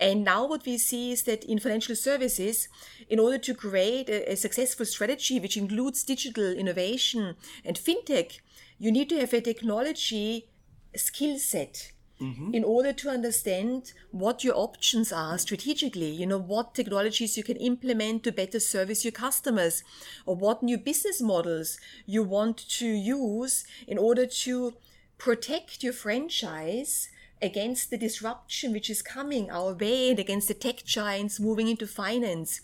And 0.00 0.24
now 0.24 0.46
what 0.46 0.64
we 0.64 0.78
see 0.78 1.12
is 1.12 1.24
that 1.24 1.44
in 1.44 1.58
financial 1.58 1.94
services, 1.94 2.68
in 3.08 3.18
order 3.18 3.36
to 3.38 3.54
create 3.54 4.08
a, 4.08 4.32
a, 4.32 4.36
successful 4.36 4.86
strategy, 4.86 5.38
which 5.38 5.58
includes 5.58 6.02
digital 6.02 6.52
innovation 6.52 7.36
and 7.64 7.76
fintech, 7.76 8.40
you 8.78 8.90
need 8.90 9.10
to 9.10 9.20
have 9.20 9.34
a 9.34 9.42
technology 9.42 10.48
skill 10.96 11.38
set. 11.38 11.92
Mm-hmm. 12.18 12.54
In 12.54 12.64
order 12.64 12.92
to 12.92 13.08
understand 13.08 13.94
what 14.10 14.44
your 14.44 14.54
options 14.54 15.10
are 15.10 15.38
strategically, 15.38 16.10
you 16.10 16.26
know, 16.26 16.38
what 16.38 16.74
technologies 16.74 17.38
you 17.38 17.42
can 17.42 17.56
implement 17.56 18.24
to 18.24 18.32
better 18.32 18.60
service 18.60 19.06
your 19.06 19.12
customers, 19.12 19.82
or 20.26 20.36
what 20.36 20.62
new 20.62 20.76
business 20.76 21.22
models 21.22 21.78
you 22.04 22.22
want 22.22 22.58
to 22.78 22.86
use 22.86 23.64
in 23.88 23.96
order 23.96 24.26
to 24.26 24.74
protect 25.16 25.82
your 25.82 25.94
franchise 25.94 27.08
against 27.42 27.90
the 27.90 27.98
disruption 27.98 28.72
which 28.72 28.90
is 28.90 29.02
coming 29.02 29.50
our 29.50 29.72
way 29.72 30.10
and 30.10 30.18
against 30.18 30.48
the 30.48 30.54
tech 30.54 30.84
giants 30.84 31.40
moving 31.40 31.68
into 31.68 31.86
finance. 31.86 32.60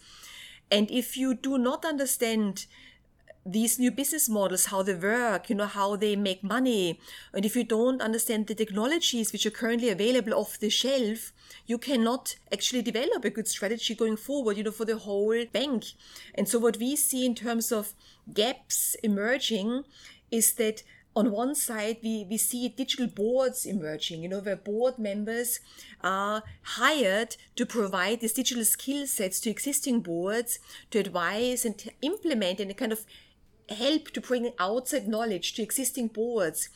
And 0.70 0.90
if 0.90 1.16
you 1.16 1.34
do 1.34 1.58
not 1.58 1.84
understand 1.84 2.66
these 3.48 3.78
new 3.78 3.92
business 3.92 4.28
models, 4.28 4.66
how 4.66 4.82
they 4.82 4.94
work, 4.94 5.48
you 5.48 5.54
know, 5.54 5.66
how 5.66 5.94
they 5.94 6.16
make 6.16 6.42
money, 6.42 6.98
and 7.32 7.44
if 7.44 7.54
you 7.54 7.62
don't 7.62 8.02
understand 8.02 8.48
the 8.48 8.56
technologies 8.56 9.32
which 9.32 9.46
are 9.46 9.52
currently 9.52 9.88
available 9.88 10.34
off 10.34 10.58
the 10.58 10.68
shelf, 10.68 11.32
you 11.64 11.78
cannot 11.78 12.34
actually 12.52 12.82
develop 12.82 13.24
a 13.24 13.30
good 13.30 13.46
strategy 13.46 13.94
going 13.94 14.16
forward, 14.16 14.56
you 14.56 14.64
know, 14.64 14.72
for 14.72 14.84
the 14.84 14.98
whole 14.98 15.44
bank. 15.52 15.84
And 16.34 16.48
so 16.48 16.58
what 16.58 16.78
we 16.78 16.96
see 16.96 17.24
in 17.24 17.36
terms 17.36 17.70
of 17.70 17.94
gaps 18.34 18.96
emerging 19.04 19.84
is 20.32 20.54
that 20.54 20.82
on 21.16 21.32
one 21.32 21.54
side, 21.54 21.96
we, 22.02 22.26
we 22.28 22.36
see 22.36 22.68
digital 22.68 23.06
boards 23.06 23.64
emerging, 23.64 24.22
you 24.22 24.28
know, 24.28 24.40
where 24.40 24.54
board 24.54 24.98
members 24.98 25.60
are 26.02 26.42
hired 26.62 27.36
to 27.56 27.64
provide 27.64 28.20
these 28.20 28.34
digital 28.34 28.64
skill 28.66 29.06
sets 29.06 29.40
to 29.40 29.50
existing 29.50 30.00
boards 30.00 30.58
to 30.90 30.98
advise 30.98 31.64
and 31.64 31.78
to 31.78 31.90
implement 32.02 32.60
and 32.60 32.76
kind 32.76 32.92
of 32.92 33.06
help 33.70 34.10
to 34.10 34.20
bring 34.20 34.52
outside 34.58 35.08
knowledge 35.08 35.54
to 35.54 35.62
existing 35.62 36.08
boards. 36.08 36.68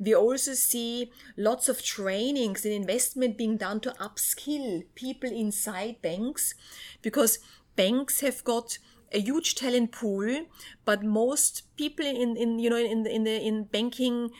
We 0.00 0.14
also 0.14 0.54
see 0.54 1.12
lots 1.36 1.68
of 1.68 1.84
trainings 1.84 2.64
and 2.64 2.72
investment 2.72 3.36
being 3.36 3.58
done 3.58 3.80
to 3.80 3.90
upskill 4.00 4.84
people 4.94 5.30
inside 5.30 6.00
banks 6.00 6.54
because 7.02 7.40
banks 7.76 8.20
have 8.20 8.42
got 8.42 8.78
a 9.12 9.20
huge 9.20 9.54
talent 9.54 9.92
pool, 9.92 10.46
but 10.84 11.02
most 11.02 11.62
people 11.76 12.06
in, 12.06 12.36
in 12.36 12.58
you 12.58 12.70
know 12.70 12.76
in 12.76 13.06
in 13.06 13.24
the 13.24 13.40
in 13.40 13.64
banking 13.64 14.30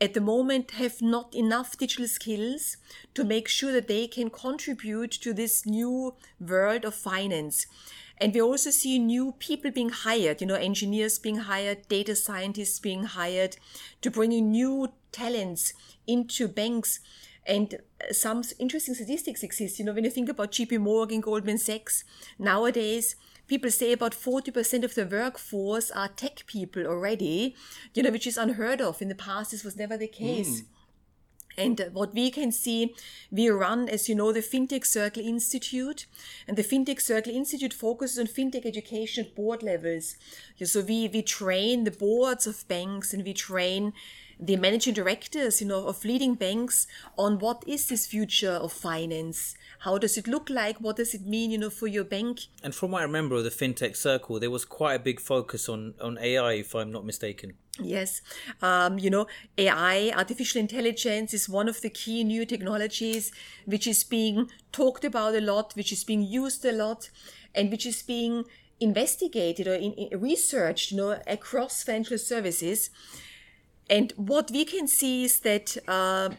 at 0.00 0.14
the 0.14 0.20
moment 0.20 0.72
have 0.72 1.02
not 1.02 1.34
enough 1.34 1.76
digital 1.76 2.08
skills 2.08 2.76
to 3.14 3.22
make 3.22 3.48
sure 3.48 3.72
that 3.72 3.86
they 3.86 4.06
can 4.06 4.30
contribute 4.30 5.10
to 5.10 5.34
this 5.34 5.66
new 5.66 6.14
world 6.40 6.84
of 6.84 6.94
finance. 6.94 7.66
And 8.16 8.34
we 8.34 8.40
also 8.40 8.70
see 8.70 8.98
new 8.98 9.32
people 9.38 9.70
being 9.70 9.90
hired, 9.90 10.40
you 10.40 10.46
know, 10.46 10.54
engineers 10.54 11.18
being 11.18 11.36
hired, 11.36 11.88
data 11.88 12.14
scientists 12.14 12.78
being 12.78 13.04
hired 13.04 13.56
to 14.02 14.10
bring 14.10 14.32
in 14.32 14.50
new 14.50 14.88
talents 15.10 15.72
into 16.06 16.48
banks. 16.48 17.00
And 17.46 17.76
some 18.12 18.42
interesting 18.58 18.94
statistics 18.94 19.42
exist. 19.42 19.78
You 19.78 19.86
know, 19.86 19.94
when 19.94 20.04
you 20.04 20.10
think 20.10 20.28
about 20.28 20.52
JP 20.52 20.80
Morgan, 20.80 21.20
Goldman 21.20 21.56
Sachs, 21.58 22.04
nowadays 22.38 23.16
people 23.50 23.70
say 23.72 23.90
about 23.90 24.12
40% 24.12 24.84
of 24.84 24.94
the 24.94 25.04
workforce 25.04 25.90
are 25.90 26.06
tech 26.06 26.46
people 26.46 26.86
already, 26.86 27.56
you 27.94 28.02
know, 28.04 28.12
which 28.12 28.28
is 28.28 28.38
unheard 28.38 28.80
of. 28.80 29.02
In 29.02 29.08
the 29.08 29.16
past, 29.16 29.50
this 29.50 29.64
was 29.64 29.76
never 29.76 29.96
the 29.96 30.06
case. 30.06 30.60
Mm. 30.60 30.66
And 31.58 31.90
what 31.92 32.14
we 32.14 32.30
can 32.30 32.52
see, 32.52 32.94
we 33.32 33.48
run, 33.48 33.88
as 33.88 34.08
you 34.08 34.14
know, 34.14 34.30
the 34.32 34.40
FinTech 34.40 34.86
Circle 34.86 35.26
Institute. 35.26 36.06
And 36.46 36.56
the 36.56 36.62
FinTech 36.62 37.00
Circle 37.00 37.34
Institute 37.34 37.74
focuses 37.74 38.20
on 38.20 38.28
FinTech 38.28 38.64
education 38.64 39.26
at 39.26 39.34
board 39.34 39.64
levels. 39.64 40.14
So 40.62 40.80
we, 40.80 41.08
we 41.08 41.20
train 41.22 41.82
the 41.82 41.90
boards 41.90 42.46
of 42.46 42.68
banks 42.68 43.12
and 43.12 43.24
we 43.24 43.34
train 43.34 43.92
the 44.40 44.56
managing 44.56 44.94
directors, 44.94 45.60
you 45.60 45.66
know, 45.66 45.86
of 45.86 46.04
leading 46.04 46.34
banks 46.34 46.86
on 47.18 47.38
what 47.38 47.62
is 47.66 47.88
this 47.88 48.06
future 48.06 48.52
of 48.52 48.72
finance? 48.72 49.54
How 49.80 49.98
does 49.98 50.16
it 50.16 50.26
look 50.26 50.48
like? 50.48 50.80
What 50.80 50.96
does 50.96 51.14
it 51.14 51.26
mean, 51.26 51.50
you 51.50 51.58
know, 51.58 51.70
for 51.70 51.86
your 51.86 52.04
bank? 52.04 52.40
And 52.62 52.74
from 52.74 52.92
what 52.92 53.00
I 53.00 53.04
remember 53.04 53.36
of 53.36 53.44
the 53.44 53.50
fintech 53.50 53.96
circle, 53.96 54.40
there 54.40 54.50
was 54.50 54.64
quite 54.64 54.94
a 54.94 54.98
big 54.98 55.20
focus 55.20 55.68
on 55.68 55.94
on 56.00 56.18
AI, 56.18 56.54
if 56.54 56.74
I'm 56.74 56.90
not 56.90 57.04
mistaken. 57.04 57.54
Yes, 57.78 58.20
um, 58.60 58.98
you 58.98 59.10
know, 59.10 59.26
AI, 59.56 60.12
artificial 60.14 60.60
intelligence, 60.60 61.32
is 61.32 61.48
one 61.48 61.68
of 61.68 61.80
the 61.80 61.90
key 61.90 62.24
new 62.24 62.44
technologies 62.44 63.32
which 63.64 63.86
is 63.86 64.04
being 64.04 64.50
talked 64.72 65.04
about 65.04 65.34
a 65.34 65.40
lot, 65.40 65.74
which 65.76 65.92
is 65.92 66.04
being 66.04 66.22
used 66.22 66.64
a 66.64 66.72
lot, 66.72 67.10
and 67.54 67.70
which 67.70 67.86
is 67.86 68.02
being 68.02 68.44
investigated 68.80 69.66
or 69.66 69.74
in, 69.74 69.92
in 69.92 70.20
researched, 70.20 70.90
you 70.90 70.96
know, 70.96 71.20
across 71.26 71.82
financial 71.82 72.18
services. 72.18 72.90
And 73.90 74.12
what 74.16 74.52
we 74.52 74.64
can 74.64 74.86
see 74.86 75.24
is 75.24 75.40
that 75.40 75.76
uh, 75.88 76.30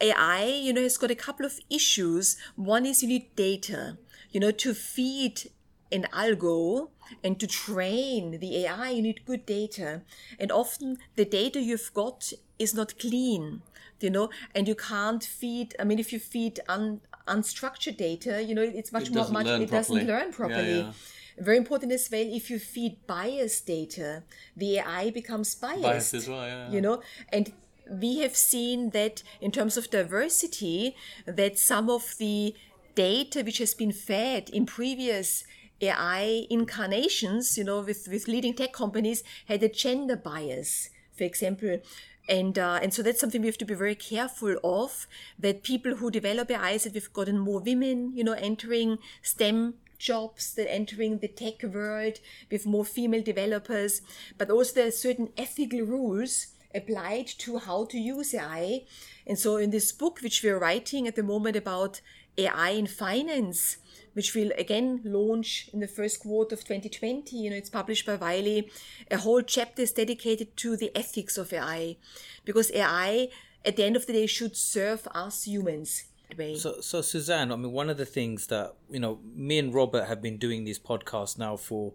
AI, 0.00 0.44
you 0.44 0.72
know, 0.72 0.82
has 0.82 0.98
got 0.98 1.12
a 1.12 1.14
couple 1.14 1.46
of 1.46 1.60
issues. 1.70 2.36
One 2.56 2.84
is 2.84 3.00
you 3.02 3.08
need 3.08 3.36
data, 3.36 3.96
you 4.32 4.40
know, 4.40 4.50
to 4.50 4.74
feed 4.74 5.50
an 5.92 6.06
algo 6.12 6.88
and 7.22 7.38
to 7.38 7.46
train 7.46 8.40
the 8.40 8.64
AI, 8.64 8.90
you 8.90 9.02
need 9.02 9.24
good 9.24 9.46
data. 9.46 10.02
And 10.38 10.50
often 10.50 10.98
the 11.14 11.24
data 11.24 11.60
you've 11.60 11.94
got 11.94 12.32
is 12.58 12.74
not 12.74 12.98
clean, 12.98 13.62
you 14.00 14.10
know, 14.10 14.30
and 14.54 14.66
you 14.66 14.74
can't 14.74 15.22
feed, 15.22 15.76
I 15.78 15.84
mean, 15.84 16.00
if 16.00 16.12
you 16.12 16.18
feed 16.18 16.58
un, 16.68 17.00
unstructured 17.28 17.96
data, 17.96 18.42
you 18.42 18.54
know, 18.54 18.62
it's 18.62 18.92
much 18.92 19.08
it 19.08 19.14
more, 19.14 19.28
much, 19.28 19.46
it 19.46 19.70
doesn't 19.70 20.06
learn 20.06 20.32
properly. 20.32 20.78
Yeah, 20.78 20.86
yeah. 20.86 20.92
Very 21.40 21.56
important 21.56 21.90
as 21.92 22.08
well, 22.12 22.26
if 22.26 22.50
you 22.50 22.58
feed 22.58 23.06
biased 23.06 23.66
data, 23.66 24.22
the 24.54 24.78
AI 24.78 25.10
becomes 25.10 25.54
biased. 25.54 25.82
Biased 25.82 26.14
as 26.14 26.28
well, 26.28 26.46
yeah. 26.46 26.70
You 26.70 26.80
know, 26.82 27.00
and 27.32 27.52
we 27.90 28.18
have 28.18 28.36
seen 28.36 28.90
that 28.90 29.22
in 29.40 29.50
terms 29.50 29.76
of 29.76 29.90
diversity, 29.90 30.94
that 31.26 31.58
some 31.58 31.88
of 31.88 32.14
the 32.18 32.54
data 32.94 33.42
which 33.42 33.58
has 33.58 33.74
been 33.74 33.92
fed 33.92 34.50
in 34.50 34.66
previous 34.66 35.44
AI 35.80 36.46
incarnations, 36.50 37.56
you 37.56 37.64
know, 37.64 37.80
with, 37.80 38.06
with 38.08 38.28
leading 38.28 38.54
tech 38.54 38.72
companies, 38.72 39.24
had 39.46 39.62
a 39.62 39.68
gender 39.68 40.16
bias, 40.16 40.90
for 41.16 41.24
example. 41.24 41.80
And, 42.28 42.58
uh, 42.58 42.78
and 42.82 42.92
so 42.92 43.02
that's 43.02 43.18
something 43.18 43.40
we 43.40 43.48
have 43.48 43.58
to 43.58 43.64
be 43.64 43.74
very 43.74 43.94
careful 43.94 44.56
of, 44.62 45.06
that 45.38 45.62
people 45.62 45.96
who 45.96 46.10
develop 46.10 46.50
AIs, 46.50 46.84
that 46.84 46.94
we've 46.94 47.12
gotten 47.12 47.38
more 47.38 47.60
women, 47.60 48.12
you 48.14 48.22
know, 48.22 48.34
entering 48.34 48.98
STEM 49.22 49.74
jobs 50.00 50.54
that 50.54 50.72
entering 50.72 51.18
the 51.18 51.28
tech 51.28 51.62
world 51.62 52.18
with 52.50 52.66
more 52.66 52.84
female 52.84 53.22
developers, 53.22 54.02
but 54.38 54.50
also 54.50 54.74
there 54.74 54.88
are 54.88 54.90
certain 54.90 55.28
ethical 55.36 55.82
rules 55.82 56.48
applied 56.74 57.26
to 57.26 57.58
how 57.58 57.84
to 57.84 57.98
use 57.98 58.34
AI. 58.34 58.84
And 59.26 59.38
so 59.38 59.56
in 59.56 59.70
this 59.70 59.92
book, 59.92 60.20
which 60.20 60.42
we're 60.42 60.58
writing 60.58 61.06
at 61.06 61.16
the 61.16 61.22
moment 61.22 61.56
about 61.56 62.00
AI 62.38 62.70
in 62.70 62.86
finance, 62.86 63.76
which 64.14 64.34
will 64.34 64.50
again 64.56 65.00
launch 65.04 65.68
in 65.72 65.80
the 65.80 65.86
first 65.86 66.20
quarter 66.20 66.54
of 66.54 66.64
2020, 66.64 67.36
you 67.36 67.50
know, 67.50 67.56
it's 67.56 67.70
published 67.70 68.06
by 68.06 68.16
Wiley, 68.16 68.70
a 69.10 69.18
whole 69.18 69.42
chapter 69.42 69.82
is 69.82 69.92
dedicated 69.92 70.56
to 70.56 70.76
the 70.76 70.90
ethics 70.96 71.36
of 71.36 71.52
AI, 71.52 71.96
because 72.44 72.72
AI 72.72 73.28
at 73.64 73.76
the 73.76 73.84
end 73.84 73.96
of 73.96 74.06
the 74.06 74.12
day 74.12 74.26
should 74.26 74.56
serve 74.56 75.06
us 75.14 75.44
humans 75.44 76.04
way. 76.36 76.56
So, 76.56 76.80
so 76.80 77.02
Susanne, 77.02 77.52
I 77.52 77.56
mean, 77.56 77.72
one 77.72 77.90
of 77.90 77.96
the 77.96 78.06
things 78.06 78.46
that 78.48 78.74
you 78.90 79.00
know, 79.00 79.20
me 79.34 79.58
and 79.58 79.74
Robert 79.74 80.04
have 80.06 80.22
been 80.22 80.38
doing 80.38 80.64
these 80.64 80.78
podcasts 80.78 81.38
now 81.38 81.56
for, 81.56 81.92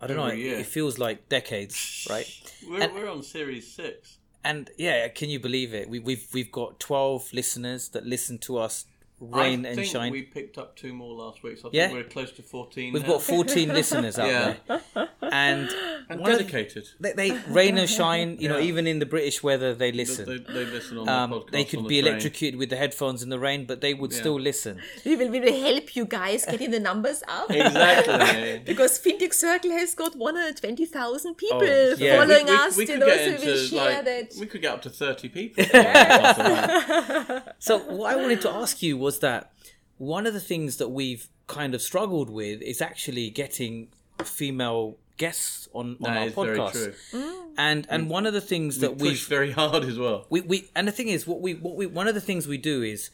I 0.00 0.06
don't 0.06 0.18
Every 0.18 0.30
know, 0.30 0.36
year. 0.36 0.58
it 0.58 0.66
feels 0.66 0.98
like 0.98 1.28
decades, 1.28 2.06
right? 2.10 2.26
we're, 2.68 2.80
and, 2.82 2.94
we're 2.94 3.10
on 3.10 3.22
series 3.22 3.70
six. 3.70 4.18
And 4.44 4.70
yeah, 4.78 5.08
can 5.08 5.28
you 5.28 5.38
believe 5.38 5.74
it? 5.74 5.88
We, 5.88 5.98
we've 5.98 6.26
we've 6.32 6.52
got 6.52 6.80
twelve 6.80 7.32
listeners 7.32 7.88
that 7.90 8.06
listen 8.06 8.38
to 8.38 8.58
us 8.58 8.86
rain 9.20 9.64
I 9.66 9.68
and 9.70 9.76
think 9.76 9.92
shine. 9.92 10.10
we 10.12 10.22
picked 10.22 10.56
up 10.58 10.76
two 10.76 10.92
more 10.94 11.12
last 11.14 11.42
week, 11.42 11.58
so 11.58 11.68
I 11.68 11.70
Yeah? 11.74 11.88
think 11.88 11.98
we're 11.98 12.10
close 12.10 12.32
to 12.32 12.42
14 12.42 12.92
We've 12.92 13.02
now. 13.02 13.08
got 13.08 13.22
14 13.22 13.68
listeners 13.80 14.18
out 14.18 14.28
Yeah. 14.28 14.54
there, 14.66 15.08
and 15.22 15.68
and 16.08 16.20
one 16.20 16.32
of 16.32 16.38
the- 16.38 16.44
dedicated. 16.44 16.88
they, 16.98 17.12
they 17.12 17.30
rain 17.48 17.78
or 17.78 17.86
shine. 17.86 18.38
You 18.40 18.48
know, 18.48 18.58
even 18.58 18.86
in 18.86 18.98
the 18.98 19.06
British 19.06 19.42
weather, 19.42 19.74
they 19.74 19.90
They, 19.90 19.96
listen. 19.98 20.24
they, 20.26 20.38
they 20.52 20.64
listen 20.70 20.98
on 20.98 21.08
um, 21.08 21.30
the 21.30 21.36
podcast. 21.36 21.50
they 21.52 21.58
on 21.60 21.64
could 21.66 21.78
the 21.84 21.88
be 21.88 22.00
train. 22.00 22.12
electrocuted 22.12 22.58
with 22.58 22.70
the 22.70 22.76
headphones 22.76 23.22
in 23.22 23.28
the 23.28 23.38
rain, 23.38 23.66
but 23.66 23.80
they 23.80 23.94
would 23.94 24.12
Yeah. 24.12 24.18
still 24.18 24.40
listen. 24.40 24.80
We 25.04 25.16
will, 25.16 25.28
we 25.28 25.40
will 25.40 25.60
help 25.60 25.94
you 25.94 26.04
guys 26.06 26.44
getting 26.46 26.70
the 26.70 26.80
numbers 26.80 27.22
up. 27.28 27.50
Exactly. 27.50 28.62
Because 28.70 28.98
FinTech 28.98 29.34
Circle 29.34 29.70
has 29.72 29.94
got 29.94 30.16
120,000 30.16 31.34
people 31.34 31.60
Oh, 31.62 31.94
yeah. 31.98 32.18
following 32.18 32.46
we, 32.46 32.50
we, 32.52 32.56
us, 32.56 32.76
we 32.76 32.82
you 32.82 32.86
could 32.88 33.00
know, 33.00 33.06
get 33.06 33.18
so 33.18 33.30
into 33.34 33.46
we'll 33.46 33.66
share 33.66 33.96
like 33.96 34.04
that. 34.04 34.34
we 34.40 34.46
could 34.46 34.62
get 34.62 34.72
up 34.74 34.82
to 34.82 34.90
30 34.90 35.28
people. 35.28 35.64
So 37.58 37.78
what 37.78 38.12
I 38.12 38.16
wanted 38.16 38.40
to 38.42 38.50
ask 38.50 38.82
you 38.82 38.96
was 38.96 39.09
that 39.18 39.52
one 39.98 40.26
of 40.26 40.32
the 40.32 40.40
things 40.40 40.76
that 40.78 40.88
we've 40.88 41.28
kind 41.48 41.74
of 41.74 41.82
struggled 41.82 42.30
with 42.30 42.62
is 42.62 42.80
actually 42.80 43.28
getting 43.30 43.88
female 44.24 44.96
guests 45.16 45.68
on, 45.74 45.96
on 45.96 45.96
That 46.00 46.16
our 46.16 46.26
is 46.28 46.34
very 46.34 46.58
podcast. 46.58 47.10
true. 47.10 47.34
And 47.58 47.86
and 47.90 48.08
one 48.08 48.24
of 48.26 48.32
the 48.32 48.40
things 48.40 48.76
We 48.76 48.80
that 48.82 48.96
we've 48.96 49.26
very 49.26 49.50
hard 49.50 49.84
as 49.84 49.98
well. 49.98 50.26
we, 50.30 50.40
we 50.40 50.70
and 50.74 50.88
the 50.88 50.92
thing 50.92 51.08
is 51.08 51.26
what 51.26 51.40
we 51.42 51.54
what 51.54 51.76
we 51.76 51.86
one 51.86 52.08
of 52.08 52.14
the 52.14 52.20
things 52.20 52.46
we 52.48 52.56
do 52.56 52.82
is 52.82 53.10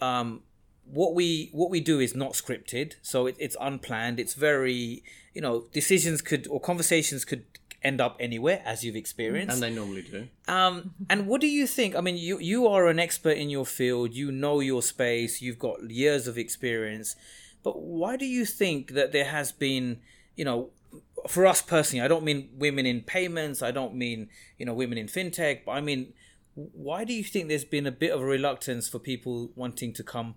um 0.00 0.42
what 0.86 1.14
we 1.14 1.50
what 1.52 1.70
we 1.70 1.80
do 1.80 2.00
is 2.00 2.14
not 2.14 2.32
scripted 2.32 2.94
so 3.02 3.26
it, 3.26 3.36
it's 3.38 3.56
unplanned 3.60 4.18
it's 4.20 4.34
very 4.34 5.02
you 5.32 5.40
know 5.40 5.64
decisions 5.72 6.20
could 6.20 6.46
or 6.48 6.60
conversations 6.60 7.24
could 7.24 7.44
end 7.84 8.00
up 8.00 8.16
anywhere 8.18 8.62
as 8.64 8.82
you've 8.82 8.96
experienced 8.96 9.52
And 9.52 9.62
they 9.62 9.70
normally 9.70 10.02
do. 10.02 10.28
um, 10.48 10.94
and 11.10 11.26
what 11.26 11.40
do 11.40 11.46
you 11.46 11.66
think? 11.66 11.94
I 11.94 12.00
mean, 12.00 12.16
you 12.16 12.38
you 12.38 12.66
are 12.66 12.88
an 12.88 12.98
expert 12.98 13.36
in 13.36 13.50
your 13.50 13.66
field. 13.66 14.14
You 14.14 14.32
know 14.32 14.60
your 14.60 14.82
space. 14.82 15.42
You've 15.42 15.58
got 15.58 15.90
years 15.90 16.26
of 16.26 16.38
experience. 16.38 17.14
But 17.62 17.80
why 17.80 18.16
do 18.16 18.26
you 18.26 18.44
think 18.44 18.92
that 18.92 19.12
there 19.12 19.24
has 19.26 19.52
been, 19.52 20.00
you 20.36 20.44
know, 20.44 20.70
for 21.28 21.46
us 21.46 21.62
personally, 21.62 22.04
I 22.04 22.08
don't 22.08 22.24
mean 22.24 22.48
women 22.58 22.86
in 22.86 23.00
payments. 23.02 23.62
I 23.62 23.70
don't 23.70 23.94
mean 23.94 24.28
you 24.58 24.64
know 24.66 24.74
women 24.74 24.98
in 24.98 25.06
fintech. 25.06 25.64
But 25.66 25.72
I 25.72 25.80
mean, 25.80 26.12
why 26.54 27.04
do 27.04 27.12
you 27.12 27.24
think 27.24 27.48
there's 27.48 27.64
been 27.64 27.86
a 27.86 27.92
bit 27.92 28.12
of 28.12 28.20
a 28.20 28.24
reluctance 28.24 28.88
for 28.88 28.98
people 28.98 29.50
wanting 29.56 29.92
to 29.94 30.02
come 30.02 30.34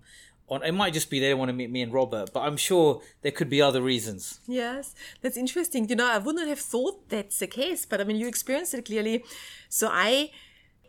on? 0.50 0.62
It 0.62 0.72
might 0.72 0.92
just 0.92 1.10
be 1.10 1.20
they 1.20 1.30
don't 1.30 1.38
want 1.38 1.48
to 1.48 1.52
meet 1.52 1.70
me 1.70 1.82
and 1.82 1.92
Robert, 1.92 2.32
but 2.32 2.40
I'm 2.40 2.56
sure 2.56 3.00
there 3.22 3.32
could 3.32 3.50
be 3.50 3.60
other 3.62 3.82
reasons. 3.82 4.40
Yes, 4.46 4.94
that's 5.22 5.36
interesting. 5.36 5.88
You 5.88 5.96
know, 5.96 6.10
I 6.10 6.18
would 6.18 6.36
not 6.36 6.48
have 6.48 6.60
thought 6.60 7.08
that's 7.08 7.38
the 7.38 7.46
case, 7.46 7.86
but 7.86 8.00
I 8.00 8.04
mean, 8.04 8.16
you 8.16 8.28
experienced 8.28 8.74
it 8.74 8.84
clearly. 8.84 9.24
So 9.68 9.88
I, 9.90 10.30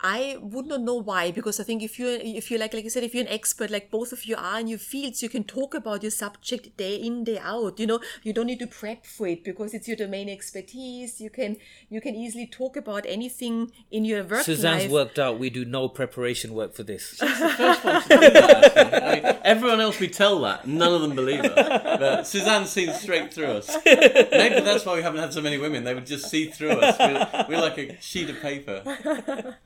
I 0.01 0.37
would 0.41 0.65
not 0.65 0.81
know 0.81 0.95
why 0.95 1.31
because 1.31 1.59
I 1.59 1.63
think 1.63 1.83
if 1.83 1.99
you're 1.99 2.17
if 2.21 2.49
you're 2.49 2.59
like 2.59 2.73
like 2.73 2.83
you 2.83 2.89
said 2.89 3.03
if 3.03 3.13
you're 3.13 3.25
an 3.25 3.31
expert 3.31 3.69
like 3.69 3.91
both 3.91 4.11
of 4.11 4.25
you 4.25 4.35
are 4.37 4.59
in 4.59 4.67
your 4.67 4.79
fields 4.79 5.21
you 5.21 5.29
can 5.29 5.43
talk 5.43 5.73
about 5.73 6.03
your 6.03 6.11
subject 6.11 6.77
day 6.77 6.95
in 6.95 7.23
day 7.23 7.39
out 7.39 7.79
you 7.79 7.87
know 7.87 7.99
you 8.23 8.33
don't 8.33 8.47
need 8.47 8.59
to 8.59 8.67
prep 8.67 9.05
for 9.05 9.27
it 9.27 9.43
because 9.43 9.73
it's 9.73 9.87
your 9.87 9.97
domain 9.97 10.29
expertise 10.29 11.19
you 11.19 11.29
can 11.29 11.57
you 11.89 11.99
can 11.99 12.15
easily 12.15 12.47
talk 12.47 12.77
about 12.77 13.05
anything 13.07 13.71
in 13.91 14.05
your 14.05 14.23
work 14.23 14.43
Susanne's 14.43 14.83
life 14.83 14.91
worked 14.91 15.19
out 15.19 15.37
we 15.39 15.49
do 15.49 15.65
no 15.65 15.89
preparation 15.89 16.53
work 16.53 16.73
for 16.73 16.83
this. 16.83 17.15
First 17.15 17.83
one 17.83 18.01
to 18.03 18.07
do 18.09 18.19
that. 18.19 19.03
I 19.03 19.15
mean, 19.15 19.37
everyone 19.43 19.79
else 19.81 19.99
we 19.99 20.07
tell 20.07 20.39
that, 20.41 20.67
none 20.67 20.93
of 20.93 21.01
them 21.01 21.15
believe 21.15 21.43
us. 21.43 21.99
But 21.99 22.27
Susanne's 22.27 22.69
seen 22.69 22.93
straight 22.93 23.33
through 23.33 23.45
us. 23.45 23.75
Maybe 23.85 24.61
that's 24.61 24.85
why 24.85 24.95
we 24.95 25.01
haven't 25.01 25.19
had 25.19 25.33
so 25.33 25.41
many 25.41 25.57
women. 25.57 25.83
They 25.83 25.93
would 25.93 26.05
just 26.05 26.29
see 26.29 26.45
through 26.47 26.71
us. 26.71 26.97
We're, 26.99 27.45
we're 27.49 27.61
like 27.61 27.77
a 27.77 27.99
sheet 28.01 28.29
of 28.29 28.39
paper. 28.41 28.81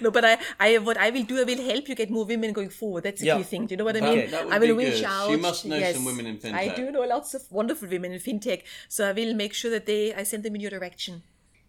no 0.00 0.10
but 0.10 0.24
I 0.24 0.38
I 0.66 0.78
what 0.78 0.96
I 0.96 1.10
will 1.10 1.24
do 1.32 1.40
I 1.40 1.44
will 1.44 1.62
help 1.70 1.88
you 1.88 1.94
get 1.94 2.10
more 2.10 2.24
women 2.24 2.52
going 2.52 2.70
forward 2.70 3.02
that's 3.04 3.20
the 3.20 3.26
Yeah. 3.26 3.36
key 3.38 3.42
thing 3.52 3.66
do 3.66 3.72
you 3.74 3.78
know 3.78 3.84
what 3.90 3.96
I 3.96 4.00
mean 4.08 4.30
that 4.30 4.44
would 4.44 4.54
I 4.54 4.58
will 4.58 4.76
be 4.76 4.84
reach 4.84 5.00
good. 5.02 5.04
out 5.16 5.30
You 5.30 5.38
must 5.38 5.64
know 5.66 5.80
some 5.92 6.04
women 6.04 6.26
in 6.26 6.38
fintech. 6.38 6.54
I 6.54 6.68
do 6.80 6.90
know 6.90 7.02
lots 7.16 7.34
of 7.34 7.42
wonderful 7.50 7.88
women 7.88 8.12
in 8.12 8.20
fintech 8.28 8.62
so 8.88 9.08
I 9.08 9.12
will 9.12 9.34
make 9.34 9.52
sure 9.60 9.70
that 9.76 9.86
they 9.86 10.02
I 10.14 10.22
send 10.24 10.42
them 10.44 10.54
in 10.54 10.60
your 10.60 10.70
direction 10.78 11.22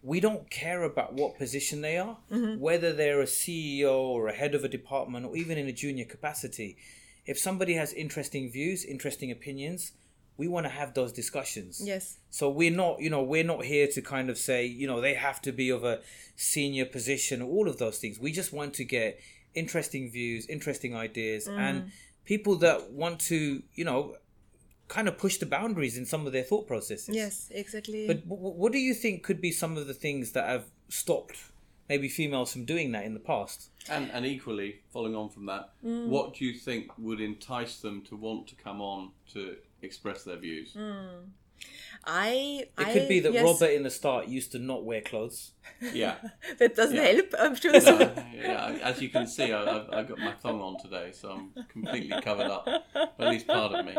we 0.04 0.18
don't 0.18 0.50
care 0.50 0.82
about 0.82 1.10
what 1.14 1.38
position 1.38 1.80
they 1.80 1.96
are, 1.96 2.16
Mm-hmm. 2.30 2.58
whether 2.68 2.92
they're 2.92 3.20
a 3.20 3.30
CEO 3.40 3.92
or 4.14 4.26
a 4.26 4.32
head 4.40 4.52
of 4.56 4.64
a 4.64 4.68
department 4.68 5.24
or 5.26 5.36
even 5.36 5.56
in 5.58 5.68
a 5.68 5.72
junior 5.82 6.04
capacity. 6.04 6.76
If 7.24 7.38
somebody 7.38 7.74
has 7.74 7.92
interesting 7.92 8.50
views, 8.50 8.84
interesting 8.84 9.30
opinions, 9.30 9.92
we 10.36 10.48
want 10.48 10.64
to 10.66 10.70
have 10.70 10.94
those 10.94 11.12
discussions. 11.12 11.80
yes 11.84 12.18
So 12.30 12.48
we're 12.48 12.70
not, 12.84 13.00
you 13.00 13.10
know, 13.10 13.22
we're 13.22 13.44
not 13.44 13.64
here 13.64 13.86
to 13.88 14.00
kind 14.02 14.30
of 14.30 14.38
say, 14.38 14.64
you 14.66 14.86
know, 14.86 15.00
they 15.00 15.14
have 15.14 15.40
to 15.42 15.52
be 15.52 15.68
of 15.70 15.84
a 15.84 16.00
senior 16.36 16.86
position, 16.86 17.42
all 17.42 17.68
of 17.68 17.76
those 17.78 17.98
things. 17.98 18.18
We 18.18 18.32
just 18.32 18.52
want 18.52 18.74
to 18.74 18.84
get 18.84 19.20
interesting 19.54 20.10
views, 20.10 20.46
interesting 20.46 20.94
ideas, 20.96 21.46
Mm. 21.46 21.58
and 21.58 21.92
people 22.24 22.56
that 22.56 22.90
want 22.92 23.20
to, 23.32 23.62
you 23.74 23.84
know, 23.84 24.16
kind 24.88 25.08
of 25.08 25.16
push 25.18 25.36
the 25.38 25.46
boundaries 25.46 25.96
in 25.96 26.04
some 26.06 26.26
of 26.26 26.32
their 26.32 26.42
thought 26.42 26.66
processes. 26.66 27.14
yes 27.14 27.48
exactly 27.50 28.06
But 28.06 28.18
w- 28.28 28.42
w- 28.42 28.56
what 28.60 28.72
do 28.72 28.78
you 28.78 28.94
think 28.94 29.22
could 29.22 29.40
be 29.40 29.52
some 29.52 29.76
of 29.80 29.86
the 29.86 29.94
things 29.94 30.32
that 30.32 30.46
have 30.48 30.64
stopped 30.88 31.36
maybe 31.88 32.08
females 32.08 32.52
from 32.52 32.64
doing 32.64 32.92
that 32.92 33.04
in 33.04 33.12
the 33.14 33.20
past? 33.20 33.68
And, 33.88 34.10
and 34.12 34.24
equally, 34.26 34.80
following 34.92 35.14
on 35.14 35.28
from 35.30 35.46
that, 35.46 35.64
Mm. 35.84 36.08
what 36.08 36.34
do 36.34 36.44
you 36.44 36.54
think 36.58 36.96
would 36.98 37.20
entice 37.20 37.80
them 37.80 38.02
to 38.08 38.16
want 38.16 38.46
to 38.48 38.54
come 38.54 38.80
on 38.80 39.12
to 39.34 39.56
express 39.82 40.24
their 40.24 40.36
views? 40.36 40.72
Hmm. 40.72 41.28
I 42.04 42.64
It 42.64 42.72
I, 42.76 42.92
could 42.92 43.08
be 43.08 43.20
that 43.20 43.32
yes, 43.32 43.44
Robert 43.44 43.72
in 43.74 43.82
the 43.84 43.90
start 43.90 44.26
used 44.26 44.52
to 44.52 44.58
not 44.58 44.84
wear 44.84 45.00
clothes. 45.00 45.52
Yeah. 45.94 46.14
that 46.58 46.74
doesn't 46.76 46.96
Yeah. 46.96 47.02
help 47.12 47.26
I'm 47.38 47.54
sure 47.54 47.72
No, 47.72 48.12
yeah, 48.34 48.78
as 48.82 49.00
you 49.00 49.08
can 49.08 49.26
see, 49.26 49.52
I, 49.52 49.62
I've, 49.62 49.88
I've 49.92 50.08
got 50.08 50.18
my 50.18 50.32
thong 50.42 50.60
on 50.60 50.76
today, 50.82 51.10
so 51.12 51.30
I'm 51.30 51.64
completely 51.68 52.20
covered 52.20 52.50
up. 52.50 52.66
At 52.94 53.28
least 53.28 53.46
part 53.46 53.72
of 53.74 53.86
me. 53.86 53.94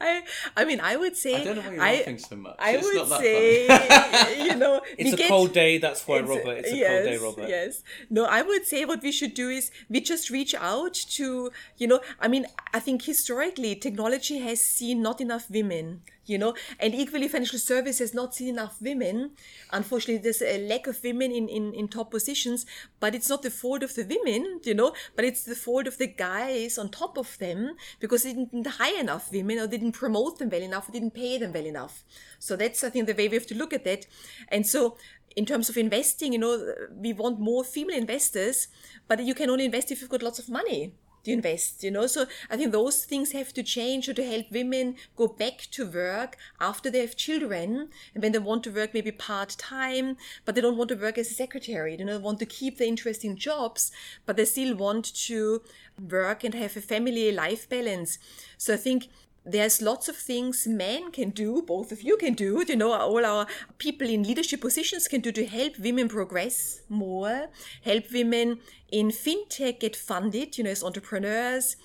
I 0.00 0.22
I 0.56 0.64
mean 0.64 0.80
I 0.80 0.96
would 0.96 1.16
say 1.16 1.36
I 1.40 1.44
don't 1.44 1.56
know 1.56 1.62
why 1.62 1.72
you're 1.74 1.82
I, 1.82 1.96
laughing 1.96 2.18
so 2.18 2.36
much. 2.36 2.56
I 2.58 2.70
it's 2.72 2.84
would 2.86 2.96
not 2.96 3.08
that 3.10 3.20
say 3.20 3.68
funny. 3.68 4.44
you 4.48 4.56
know 4.56 4.80
It's 4.98 5.12
a 5.12 5.16
get- 5.16 5.28
cold 5.28 5.52
day, 5.52 5.78
that's 5.78 6.06
why, 6.06 6.16
It's- 6.16 6.28
Robert. 6.28 6.58
It's 6.58 6.72
a 6.72 6.76
yes, 6.76 6.90
cold 6.90 7.04
day, 7.10 7.16
Robert. 7.26 7.48
Yes. 7.48 7.82
No, 8.10 8.24
I 8.24 8.42
would 8.42 8.66
say 8.66 8.84
what 8.84 9.02
we 9.02 9.12
should 9.12 9.34
do 9.34 9.48
is 9.50 9.70
we 9.88 10.00
just 10.00 10.30
reach 10.30 10.54
out 10.54 10.94
to, 10.94 11.50
you 11.76 11.86
know, 11.86 12.00
I 12.20 12.28
mean, 12.28 12.46
I 12.72 12.80
think 12.80 13.02
historically 13.02 13.74
technology 13.76 14.38
has 14.38 14.60
seen 14.62 15.02
not 15.02 15.20
enough 15.20 15.50
women, 15.50 16.02
you 16.26 16.38
know, 16.38 16.54
and 16.80 16.94
equally 17.02 17.28
financial 17.28 17.58
service 17.58 17.98
has 17.98 18.14
not 18.14 18.34
seen 18.34 18.48
enough 18.48 18.76
women. 18.80 19.32
Unfortunately, 19.72 20.22
there's 20.22 20.42
a 20.42 20.66
lack 20.68 20.86
of 20.86 21.02
women 21.02 21.32
in, 21.32 21.48
in, 21.48 21.74
in 21.74 21.88
top 21.88 22.10
positions, 22.10 22.64
but 23.00 23.14
it's 23.14 23.28
not 23.28 23.42
the 23.42 23.50
fault 23.50 23.82
of 23.82 23.94
the 23.94 24.04
women, 24.04 24.60
you 24.64 24.74
know, 24.74 24.92
but 25.16 25.24
it's 25.24 25.44
the 25.44 25.54
fault 25.54 25.86
of 25.86 25.98
the 25.98 26.06
guys 26.06 26.78
on 26.78 26.88
top 26.88 27.18
of 27.18 27.36
them 27.38 27.76
because 28.00 28.22
they 28.22 28.32
didn't 28.34 28.66
hire 28.66 29.00
enough 29.00 29.32
women 29.32 29.58
or 29.58 29.66
didn't 29.66 29.92
promote 29.92 30.38
them 30.38 30.50
well 30.50 30.62
enough 30.62 30.88
or 30.88 30.92
didn't 30.92 31.14
pay 31.14 31.38
them 31.38 31.52
well 31.52 31.66
enough. 31.66 32.04
So 32.38 32.56
that's, 32.56 32.84
I 32.84 32.90
think, 32.90 33.06
the 33.06 33.14
way 33.14 33.28
we 33.28 33.34
have 33.34 33.46
to 33.46 33.56
look 33.56 33.72
at 33.72 33.84
that. 33.84 34.06
And 34.48 34.66
so, 34.66 34.96
in 35.34 35.46
terms 35.46 35.70
of 35.70 35.78
investing, 35.78 36.34
you 36.34 36.38
know, 36.38 36.74
we 36.94 37.12
want 37.14 37.40
more 37.40 37.64
female 37.64 37.96
investors, 37.96 38.68
but 39.08 39.24
you 39.24 39.34
can 39.34 39.48
only 39.48 39.64
invest 39.64 39.90
if 39.90 40.00
you've 40.00 40.10
got 40.10 40.22
lots 40.22 40.38
of 40.38 40.48
money 40.50 40.94
to 41.24 41.30
invest, 41.30 41.82
you 41.84 41.90
know. 41.90 42.06
So 42.06 42.26
I 42.50 42.56
think 42.56 42.72
those 42.72 43.04
things 43.04 43.32
have 43.32 43.52
to 43.54 43.62
change 43.62 44.08
or 44.08 44.14
to 44.14 44.24
help 44.24 44.50
women 44.50 44.96
go 45.16 45.28
back 45.28 45.68
to 45.72 45.88
work 45.88 46.36
after 46.60 46.90
they 46.90 47.00
have 47.00 47.16
children 47.16 47.88
and 48.14 48.22
when 48.22 48.32
they 48.32 48.38
want 48.38 48.64
to 48.64 48.70
work 48.70 48.94
maybe 48.94 49.12
part 49.12 49.56
time, 49.58 50.16
but 50.44 50.54
they 50.54 50.60
don't 50.60 50.76
want 50.76 50.88
to 50.88 50.96
work 50.96 51.18
as 51.18 51.30
a 51.30 51.34
secretary. 51.34 51.96
They 51.96 52.04
don't 52.04 52.22
want 52.22 52.38
to 52.40 52.46
keep 52.46 52.78
the 52.78 52.86
interesting 52.86 53.36
jobs, 53.36 53.92
but 54.26 54.36
they 54.36 54.44
still 54.44 54.76
want 54.76 55.14
to 55.26 55.62
work 56.10 56.44
and 56.44 56.54
have 56.54 56.76
a 56.76 56.80
family 56.80 57.32
life 57.32 57.68
balance. 57.68 58.18
So 58.56 58.74
I 58.74 58.78
think 58.78 59.08
there's 59.44 59.82
lots 59.82 60.08
of 60.08 60.16
things 60.16 60.66
men 60.66 61.10
can 61.10 61.30
do, 61.30 61.62
both 61.62 61.90
of 61.90 62.02
you 62.02 62.16
can 62.16 62.34
do, 62.34 62.64
you 62.66 62.76
know, 62.76 62.92
all 62.92 63.24
our 63.24 63.46
people 63.78 64.08
in 64.08 64.22
leadership 64.22 64.60
positions 64.60 65.08
can 65.08 65.20
do 65.20 65.32
to 65.32 65.46
help 65.46 65.78
women 65.78 66.08
progress 66.08 66.82
more, 66.88 67.48
help 67.84 68.04
women 68.12 68.60
in 68.90 69.08
fintech 69.08 69.80
get 69.80 69.96
funded, 69.96 70.56
you 70.56 70.64
know, 70.64 70.70
as 70.70 70.84
entrepreneurs, 70.84 71.76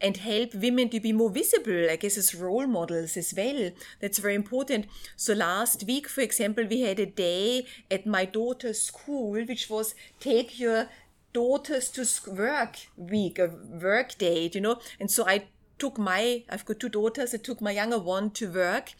and 0.00 0.18
help 0.18 0.54
women 0.54 0.88
to 0.88 1.00
be 1.00 1.12
more 1.12 1.30
visible, 1.30 1.90
I 1.90 1.96
guess, 1.96 2.16
as 2.16 2.34
role 2.34 2.66
models 2.66 3.16
as 3.16 3.34
well. 3.36 3.70
That's 4.00 4.18
very 4.18 4.34
important. 4.34 4.86
So 5.16 5.34
last 5.34 5.84
week, 5.84 6.08
for 6.08 6.20
example, 6.20 6.64
we 6.68 6.82
had 6.82 7.00
a 7.00 7.06
day 7.06 7.66
at 7.90 8.06
my 8.06 8.24
daughter's 8.24 8.80
school, 8.80 9.32
which 9.32 9.68
was 9.68 9.94
take 10.20 10.58
your 10.58 10.88
daughters 11.32 11.90
to 11.90 12.32
work 12.32 12.76
week, 12.96 13.38
a 13.38 13.50
work 13.82 14.16
day, 14.18 14.50
you 14.52 14.60
know, 14.60 14.80
and 14.98 15.10
so 15.10 15.26
I 15.26 15.48
took 15.78 15.98
my, 15.98 16.44
I've 16.48 16.64
got 16.64 16.80
two 16.80 16.88
daughters, 16.88 17.34
I 17.34 17.38
took 17.38 17.60
my 17.60 17.72
younger 17.72 17.98
one 17.98 18.30
to 18.32 18.50
work. 18.50 18.92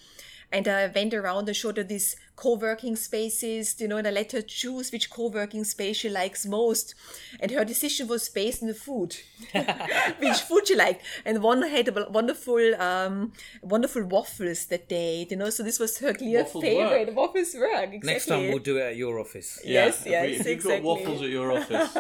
And 0.51 0.67
I 0.67 0.87
went 0.87 1.13
around 1.13 1.49
and 1.49 1.57
showed 1.57 1.77
her 1.77 1.83
this 1.83 2.17
co-working 2.39 2.95
spaces, 2.95 3.75
you 3.81 3.89
know, 3.89 3.97
and 3.97 4.07
I 4.07 4.13
let 4.13 4.31
her 4.31 4.43
choose 4.43 4.93
which 4.93 5.11
co-working 5.11 5.65
space 5.65 5.97
she 5.97 6.09
likes 6.09 6.47
most. 6.47 6.95
And 7.41 7.51
her 7.51 7.65
decision 7.65 8.07
was 8.07 8.29
based 8.29 8.63
on 8.63 8.69
the 8.69 8.75
food, 8.75 9.17
which 10.21 10.41
food 10.49 10.69
she 10.69 10.77
liked. 10.77 11.03
And 11.25 11.43
one 11.43 11.63
had 11.63 11.89
a 11.89 12.07
wonderful, 12.11 12.81
um, 12.81 13.33
wonderful 13.61 14.05
waffles 14.05 14.67
that 14.67 14.89
day, 14.89 15.27
you 15.29 15.37
know, 15.37 15.51
so 15.51 15.65
this 15.65 15.81
was 15.81 15.99
her 15.99 16.15
clear 16.15 16.43
Waffles 16.45 16.63
favorite. 16.65 17.07
work. 17.09 17.17
Waffles 17.17 17.55
work, 17.55 17.73
exactly. 17.93 18.13
Next 18.13 18.27
time 18.27 18.49
we'll 18.49 18.59
do 18.61 18.77
it 18.79 18.83
at 18.83 18.97
your 18.97 19.19
office. 19.19 19.61
Yes, 19.65 19.99
if 20.01 20.05
we- 20.05 20.11
yes, 20.13 20.25
if 20.25 20.39
you've 20.39 20.47
exactly. 20.47 20.77
got 20.77 20.83
waffles 20.85 21.23
at 21.23 21.29
your 21.31 21.51
office, 21.59 21.91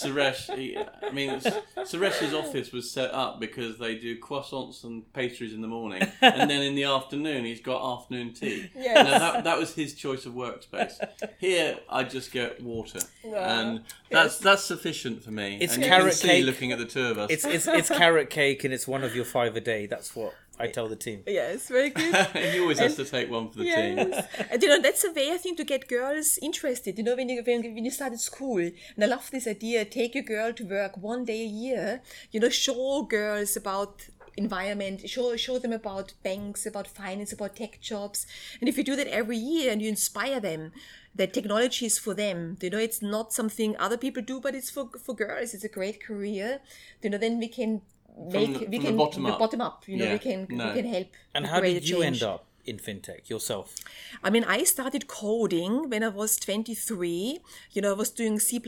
Suresh, 0.00 0.56
he, 0.56 0.76
I 0.78 1.10
mean, 1.10 1.40
Suresh's 1.78 2.32
office 2.32 2.70
was 2.72 2.88
set 2.90 3.12
up 3.12 3.40
because 3.40 3.78
they 3.78 3.96
do 3.96 4.18
croissants 4.20 4.84
and 4.84 5.12
pastries 5.12 5.52
in 5.52 5.62
the 5.62 5.68
morning, 5.68 6.02
and 6.20 6.48
then 6.48 6.62
in 6.62 6.76
the 6.76 6.84
afternoon 6.84 7.44
he's 7.44 7.60
got 7.60 7.80
afternoon 7.98 8.32
tea. 8.34 8.70
Yes. 8.80 9.04
Now, 9.06 9.18
that, 9.18 9.44
that 9.44 9.58
was 9.58 9.74
his 9.80 9.94
choice 9.94 10.26
of 10.26 10.34
workspace. 10.34 10.94
Here, 11.38 11.78
I 11.88 12.04
just 12.04 12.32
get 12.32 12.62
water, 12.62 13.00
and 13.24 13.82
that's 14.10 14.38
that's 14.38 14.64
sufficient 14.64 15.22
for 15.24 15.30
me. 15.30 15.58
It's 15.60 15.74
and 15.74 15.82
you 15.82 15.88
carrot 15.88 16.10
can 16.10 16.12
see, 16.12 16.28
cake. 16.28 16.44
looking 16.46 16.72
at 16.72 16.78
the 16.78 16.86
two 16.86 17.06
of 17.06 17.18
us. 17.18 17.30
It's 17.30 17.44
it's 17.44 17.66
it's 17.66 17.88
carrot 17.88 18.30
cake 18.30 18.64
and 18.64 18.72
it's 18.72 18.86
one 18.86 19.02
of 19.04 19.14
your 19.14 19.24
five 19.24 19.56
a 19.56 19.60
day. 19.60 19.86
That's 19.86 20.14
what 20.14 20.34
I 20.60 20.66
tell 20.66 20.88
the 20.88 20.96
team. 20.96 21.22
Yes, 21.26 21.68
very 21.68 21.90
good. 21.90 22.14
And 22.34 22.54
he 22.54 22.60
always 22.60 22.78
has 22.78 22.94
to 22.96 23.04
take 23.04 23.30
one 23.30 23.48
for 23.50 23.58
the 23.58 23.64
team. 23.64 23.96
Yes. 23.96 24.26
and 24.50 24.62
you 24.62 24.68
know, 24.68 24.80
that's 24.80 25.02
a 25.04 25.12
way 25.12 25.32
I 25.32 25.38
think 25.38 25.56
to 25.56 25.64
get 25.64 25.88
girls 25.88 26.38
interested. 26.42 26.98
You 26.98 27.04
know, 27.04 27.16
when 27.16 27.28
you 27.30 27.42
when, 27.46 27.62
when 27.62 27.84
you 27.84 27.90
started 27.90 28.20
school, 28.20 28.58
and 28.58 29.00
I 29.02 29.06
love 29.06 29.30
this 29.30 29.46
idea, 29.46 29.84
take 29.84 30.14
a 30.14 30.22
girl 30.22 30.52
to 30.52 30.64
work 30.64 30.96
one 30.98 31.24
day 31.24 31.40
a 31.42 31.46
year, 31.46 32.02
you 32.30 32.40
know, 32.40 32.50
show 32.50 33.02
girls 33.02 33.56
about 33.56 34.06
environment, 34.36 35.08
show 35.08 35.36
show 35.36 35.58
them 35.58 35.72
about 35.72 36.12
banks, 36.22 36.66
about 36.66 36.86
finance, 36.86 37.32
about 37.32 37.56
tech 37.56 37.80
jobs. 37.80 38.26
And 38.60 38.68
if 38.68 38.76
you 38.78 38.84
do 38.84 38.96
that 38.96 39.06
every 39.08 39.36
year 39.36 39.70
and 39.72 39.80
you 39.82 39.88
inspire 39.88 40.40
them 40.40 40.72
that 41.14 41.32
technology 41.32 41.86
is 41.86 41.98
for 41.98 42.14
them, 42.14 42.56
you 42.60 42.70
know, 42.70 42.78
it's 42.78 43.02
not 43.02 43.32
something 43.32 43.76
other 43.78 43.96
people 43.96 44.22
do, 44.22 44.40
but 44.40 44.54
it's 44.54 44.70
for 44.70 44.88
for 45.04 45.14
girls. 45.14 45.54
It's 45.54 45.64
a 45.64 45.68
great 45.68 46.02
career. 46.02 46.60
You 47.02 47.10
know, 47.10 47.18
then 47.18 47.38
we 47.38 47.48
can 47.48 47.82
make 48.16 48.58
the- 48.58 48.66
we 48.66 48.66
from 48.66 48.70
the 48.70 48.78
can 48.78 48.96
bottom 48.96 49.26
up. 49.26 49.38
bottom 49.38 49.60
up. 49.60 49.88
You 49.88 49.96
know, 49.96 50.04
Yeah, 50.04 50.12
we 50.12 50.18
can 50.18 50.46
no. 50.50 50.68
we 50.68 50.82
can 50.82 50.88
help. 50.92 51.08
And 51.34 51.46
how 51.46 51.60
did 51.60 51.88
you 51.88 52.02
change. 52.02 52.22
end 52.22 52.30
up 52.30 52.46
in 52.66 52.78
fintech 52.78 53.28
yourself? 53.28 53.74
I 54.22 54.30
mean, 54.30 54.44
I 54.44 54.64
started 54.64 55.06
coding 55.06 55.90
when 55.90 56.02
I 56.02 56.08
was 56.08 56.36
23. 56.36 57.38
You 57.72 57.82
know, 57.82 57.90
I 57.90 57.96
was 57.96 58.10
doing 58.10 58.38
C++ 58.38 58.60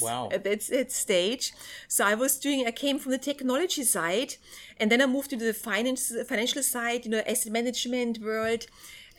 Wow. 0.00 0.28
at 0.32 0.44
that, 0.44 0.60
that 0.70 0.92
stage. 0.92 1.52
So 1.88 2.04
I 2.04 2.14
was 2.14 2.38
doing, 2.38 2.66
I 2.66 2.70
came 2.70 2.98
from 2.98 3.12
the 3.12 3.18
technology 3.18 3.84
side 3.84 4.36
and 4.78 4.90
then 4.90 5.00
I 5.00 5.06
moved 5.06 5.32
into 5.32 5.44
the 5.44 5.54
finance, 5.54 6.12
financial 6.28 6.62
side, 6.62 7.04
you 7.04 7.10
know, 7.10 7.22
asset 7.26 7.52
management 7.52 8.18
world. 8.18 8.66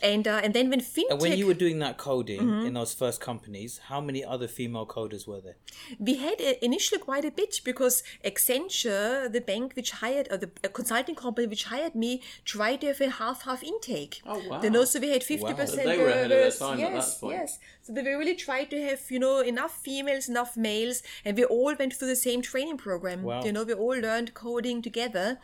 And, 0.02 0.28
uh, 0.28 0.42
and 0.44 0.54
then 0.54 0.70
when 0.70 0.82
fintech, 0.82 1.12
And 1.12 1.22
when 1.22 1.38
you 1.38 1.48
were 1.48 1.54
doing 1.54 1.80
that 1.80 1.98
coding 1.98 2.66
in 2.66 2.74
those 2.74 2.94
first 2.94 3.22
companies, 3.22 3.80
how 3.86 4.02
many 4.02 4.26
other 4.26 4.48
female 4.48 4.86
coders 4.86 5.26
were 5.28 5.40
there? 5.40 5.56
we 6.00 6.16
had 6.18 6.42
uh, 6.42 6.54
initially 6.62 7.00
quite 7.00 7.26
a 7.26 7.32
bit 7.32 7.62
because 7.64 8.04
Accenture, 8.24 9.32
the 9.32 9.42
bank 9.42 9.74
which 9.76 9.92
hired, 9.92 10.28
or 10.32 10.38
the 10.38 10.50
uh, 10.64 10.70
consulting 10.70 11.16
company 11.16 11.48
which 11.48 11.66
hired 11.66 11.96
me, 11.96 12.22
tried 12.44 12.82
to 12.82 12.88
have 12.88 13.02
a 13.02 13.10
half-half 13.10 13.64
intake. 13.64 14.22
Oh, 14.26 14.42
wow. 14.50 14.62
You 14.62 14.70
know, 14.70 14.86
so 14.86 15.00
we 15.00 15.10
had 15.10 15.24
fifty 15.24 15.54
percent. 15.54 15.84
So 15.84 15.90
they 15.90 15.98
were 15.98 16.10
ahead 16.10 16.24
of 16.24 16.30
their 16.30 16.42
girls. 16.44 16.60
time 16.60 16.80
at 16.80 16.92
yes, 16.94 17.14
that 17.14 17.22
point. 17.22 17.38
yes. 17.38 17.60
So 17.84 17.94
they 17.94 18.02
really 18.02 18.36
tried 18.36 18.70
to 18.72 18.82
have 18.82 19.02
you 19.10 19.20
know 19.20 19.40
enough 19.40 19.78
females, 19.82 20.28
enough 20.30 20.58
males, 20.58 21.04
and 21.24 21.38
we 21.38 21.46
all 21.46 21.76
went 21.78 21.94
through 21.94 22.10
the 22.10 22.16
same 22.16 22.42
training 22.42 22.78
program. 22.78 23.24
Wow. 23.24 23.44
You 23.44 23.52
know, 23.52 23.64
we 23.64 23.74
all 23.74 23.98
learned 23.98 24.34
coding 24.34 24.82
together, 24.82 25.40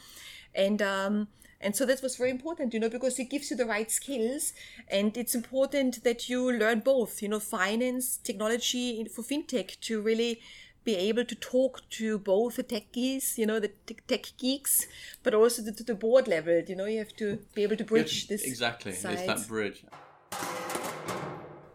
and 0.53 0.81
um, 0.81 1.27
and 1.61 1.75
so 1.75 1.85
that 1.85 2.01
was 2.01 2.15
very 2.15 2.31
important, 2.31 2.73
you 2.73 2.79
know, 2.79 2.89
because 2.89 3.19
it 3.19 3.29
gives 3.29 3.51
you 3.51 3.57
the 3.57 3.65
right 3.65 3.89
skills, 3.89 4.53
and 4.89 5.15
it's 5.15 5.35
important 5.35 6.03
that 6.03 6.29
you 6.29 6.51
learn 6.51 6.79
both, 6.79 7.21
you 7.21 7.29
know, 7.29 7.39
finance, 7.39 8.17
technology 8.17 9.05
for 9.05 9.21
fintech 9.23 9.79
to 9.81 10.01
really 10.01 10.41
be 10.83 10.95
able 10.95 11.23
to 11.23 11.35
talk 11.35 11.81
to 11.91 12.17
both 12.17 12.55
the 12.55 12.63
techies, 12.63 13.37
you 13.37 13.45
know, 13.45 13.59
the 13.59 13.71
tech- 14.07 14.33
geeks, 14.37 14.87
but 15.23 15.33
also 15.33 15.63
to, 15.63 15.71
to 15.71 15.83
the 15.83 15.93
board 15.93 16.27
level. 16.27 16.63
You 16.67 16.75
know, 16.75 16.85
you 16.85 16.97
have 16.97 17.15
to 17.17 17.39
be 17.53 17.63
able 17.63 17.77
to 17.77 17.83
bridge 17.83 18.27
this. 18.27 18.43
exactly. 18.43 18.91
It's 18.93 19.03
that 19.03 19.47
bridge. 19.47 19.83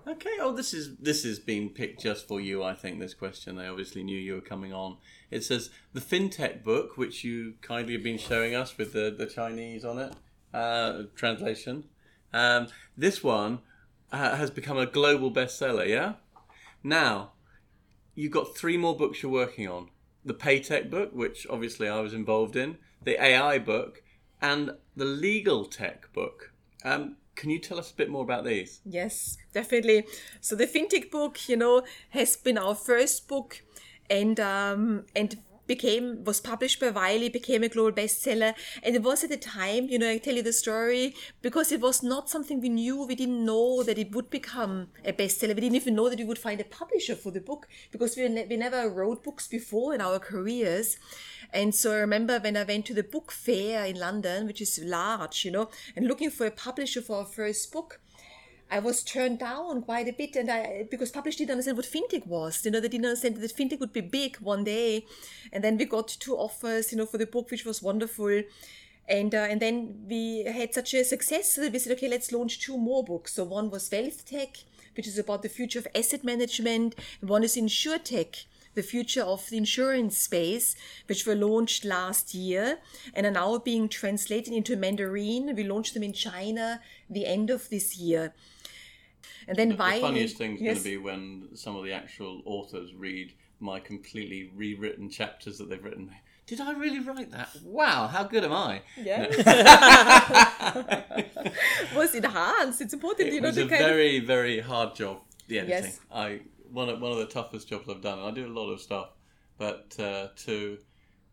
Okay. 0.08 0.36
Oh, 0.40 0.52
this 0.52 0.72
is 0.72 0.96
this 0.98 1.24
is 1.24 1.40
being 1.40 1.70
picked 1.70 2.00
just 2.00 2.28
for 2.28 2.40
you. 2.40 2.62
I 2.62 2.74
think 2.74 3.00
this 3.00 3.14
question. 3.14 3.56
They 3.56 3.66
obviously 3.66 4.04
knew 4.04 4.18
you 4.18 4.34
were 4.34 4.40
coming 4.40 4.72
on. 4.72 4.98
It 5.32 5.42
says 5.42 5.70
the 5.94 6.00
fintech 6.00 6.62
book, 6.62 6.96
which 6.96 7.24
you 7.24 7.54
kindly 7.60 7.94
have 7.94 8.04
been 8.04 8.18
showing 8.18 8.54
us 8.54 8.78
with 8.78 8.92
the 8.92 9.14
the 9.16 9.26
Chinese 9.26 9.84
on 9.84 9.98
it 9.98 10.14
uh, 10.54 11.02
translation. 11.16 11.84
Um, 12.32 12.68
this 12.96 13.24
one 13.24 13.60
uh, 14.12 14.36
has 14.36 14.50
become 14.50 14.78
a 14.78 14.86
global 14.86 15.32
bestseller. 15.32 15.88
Yeah. 15.88 16.14
Now, 16.84 17.32
you've 18.14 18.32
got 18.32 18.56
three 18.56 18.76
more 18.76 18.96
books 18.96 19.22
you're 19.22 19.32
working 19.32 19.68
on: 19.68 19.90
the 20.24 20.34
Paytech 20.34 20.88
book, 20.88 21.10
which 21.12 21.48
obviously 21.50 21.88
I 21.88 22.00
was 22.00 22.14
involved 22.14 22.54
in, 22.54 22.78
the 23.02 23.20
AI 23.20 23.58
book, 23.58 24.02
and 24.40 24.70
the 24.94 25.04
legal 25.04 25.64
tech 25.64 26.12
book. 26.12 26.52
Um, 26.84 27.16
can 27.36 27.50
you 27.50 27.58
tell 27.58 27.78
us 27.78 27.90
a 27.90 27.94
bit 27.94 28.10
more 28.10 28.24
about 28.24 28.44
these? 28.44 28.80
Yes, 28.84 29.36
definitely. 29.52 30.04
So 30.40 30.56
the 30.56 30.66
fintech 30.66 31.10
book, 31.10 31.48
you 31.48 31.56
know, 31.56 31.82
has 32.10 32.36
been 32.36 32.58
our 32.58 32.74
first 32.74 33.28
book, 33.28 33.62
and 34.10 34.40
um, 34.40 35.04
and 35.14 35.36
became 35.66 36.24
was 36.24 36.40
published 36.40 36.80
by 36.80 36.90
Wiley, 36.90 37.28
became 37.28 37.62
a 37.62 37.68
global 37.68 37.92
bestseller, 37.92 38.54
and 38.82 38.94
it 38.94 39.02
was 39.02 39.24
at 39.24 39.30
the 39.30 39.36
time, 39.36 39.88
you 39.88 39.98
know, 39.98 40.10
I 40.10 40.18
tell 40.18 40.34
you 40.34 40.42
the 40.42 40.52
story 40.52 41.14
because 41.42 41.72
it 41.72 41.80
was 41.80 42.02
not 42.02 42.28
something 42.28 42.60
we 42.60 42.68
knew. 42.68 43.04
We 43.04 43.14
didn't 43.14 43.44
know 43.44 43.82
that 43.82 43.98
it 43.98 44.12
would 44.12 44.30
become 44.30 44.88
a 45.04 45.12
bestseller. 45.12 45.54
We 45.54 45.62
didn't 45.62 45.76
even 45.76 45.94
know 45.94 46.08
that 46.08 46.18
we 46.18 46.24
would 46.24 46.38
find 46.38 46.60
a 46.60 46.64
publisher 46.64 47.14
for 47.14 47.30
the 47.30 47.40
book 47.40 47.68
because 47.90 48.16
we 48.16 48.28
ne- 48.28 48.46
we 48.48 48.56
never 48.56 48.88
wrote 48.88 49.24
books 49.24 49.46
before 49.48 49.94
in 49.94 50.00
our 50.00 50.18
careers. 50.18 50.96
And 51.52 51.74
so 51.74 51.92
I 51.92 51.96
remember 51.96 52.38
when 52.38 52.56
I 52.56 52.64
went 52.64 52.86
to 52.86 52.94
the 52.94 53.02
book 53.02 53.30
fair 53.30 53.84
in 53.84 53.98
London, 53.98 54.46
which 54.46 54.60
is 54.60 54.80
large, 54.82 55.44
you 55.44 55.50
know, 55.50 55.70
and 55.94 56.06
looking 56.06 56.30
for 56.30 56.46
a 56.46 56.50
publisher 56.50 57.00
for 57.00 57.18
our 57.18 57.24
first 57.24 57.72
book. 57.72 58.00
I 58.68 58.80
was 58.80 59.04
turned 59.04 59.38
down 59.38 59.82
quite 59.82 60.08
a 60.08 60.12
bit, 60.12 60.34
and 60.34 60.50
I 60.50 60.86
because 60.90 61.10
publishers 61.12 61.38
didn't 61.38 61.52
understand 61.52 61.76
what 61.76 61.86
fintech 61.86 62.26
was. 62.26 62.64
You 62.64 62.72
know, 62.72 62.80
they 62.80 62.88
didn't 62.88 63.06
understand 63.06 63.36
that 63.36 63.56
fintech 63.56 63.80
would 63.80 63.92
be 63.92 64.00
big 64.00 64.36
one 64.38 64.64
day, 64.64 65.04
and 65.52 65.62
then 65.62 65.78
we 65.78 65.84
got 65.84 66.08
two 66.08 66.36
offers, 66.36 66.90
you 66.90 66.98
know, 66.98 67.06
for 67.06 67.18
the 67.18 67.26
book, 67.26 67.50
which 67.50 67.64
was 67.64 67.80
wonderful, 67.80 68.42
and 69.08 69.34
uh, 69.34 69.46
and 69.48 69.60
then 69.60 70.04
we 70.08 70.44
had 70.44 70.74
such 70.74 70.94
a 70.94 71.04
success 71.04 71.54
that 71.54 71.72
we 71.72 71.78
said, 71.78 71.92
okay, 71.92 72.08
let's 72.08 72.32
launch 72.32 72.60
two 72.60 72.76
more 72.76 73.04
books. 73.04 73.34
So 73.34 73.44
one 73.44 73.70
was 73.70 73.90
Wealth 73.90 74.26
Tech, 74.26 74.56
which 74.96 75.06
is 75.06 75.18
about 75.18 75.42
the 75.42 75.48
future 75.48 75.78
of 75.78 75.86
asset 75.94 76.24
management, 76.24 76.96
and 77.20 77.30
one 77.30 77.44
is 77.44 77.56
InsurTech, 77.56 78.46
the 78.74 78.82
future 78.82 79.22
of 79.22 79.48
the 79.48 79.56
insurance 79.56 80.18
space, 80.18 80.76
which 81.06 81.26
were 81.26 81.34
launched 81.34 81.84
last 81.84 82.34
year 82.34 82.78
and 83.14 83.26
are 83.26 83.30
now 83.30 83.58
being 83.58 83.88
translated 83.88 84.52
into 84.52 84.76
Mandarin. 84.76 85.54
We 85.56 85.64
launched 85.64 85.94
them 85.94 86.02
in 86.02 86.12
China 86.12 86.80
the 87.08 87.26
end 87.26 87.50
of 87.50 87.68
this 87.70 87.96
year. 87.96 88.34
And 89.48 89.56
then 89.56 89.68
The 89.70 89.76
Wiley- 89.76 90.00
funniest 90.00 90.36
thing's 90.36 90.60
yes. 90.60 90.74
going 90.74 90.84
to 90.84 90.90
be 90.90 90.96
when 90.96 91.48
some 91.54 91.76
of 91.76 91.84
the 91.84 91.92
actual 91.92 92.42
authors 92.44 92.94
read 92.94 93.32
my 93.60 93.78
completely 93.80 94.50
rewritten 94.54 95.08
chapters 95.08 95.58
that 95.58 95.68
they've 95.70 95.82
written. 95.82 96.10
Did 96.46 96.60
I 96.60 96.72
really 96.72 97.00
write 97.00 97.30
that? 97.32 97.48
Wow, 97.64 98.06
how 98.06 98.22
good 98.24 98.44
am 98.44 98.52
I? 98.52 98.82
Yeah. 98.96 99.26
was 101.94 102.14
enhanced. 102.14 102.80
It's 102.80 102.94
important, 102.94 103.28
It 103.28 103.34
you 103.34 103.40
know, 103.40 103.48
was 103.48 103.56
a 103.58 103.62
kind 103.68 103.82
of 103.82 103.88
very, 103.88 104.20
very 104.20 104.60
hard 104.60 104.94
job. 104.94 105.20
The 105.48 105.60
editing. 105.60 105.84
Yes. 105.84 106.00
I 106.12 106.40
one 106.72 106.88
of 106.88 107.00
one 107.00 107.12
of 107.12 107.18
the 107.18 107.26
toughest 107.26 107.68
jobs 107.68 107.88
I've 107.88 108.02
done. 108.02 108.18
I 108.18 108.30
do 108.32 108.46
a 108.46 108.52
lot 108.52 108.70
of 108.70 108.80
stuff, 108.80 109.10
but 109.58 109.94
uh, 109.98 110.28
to 110.44 110.78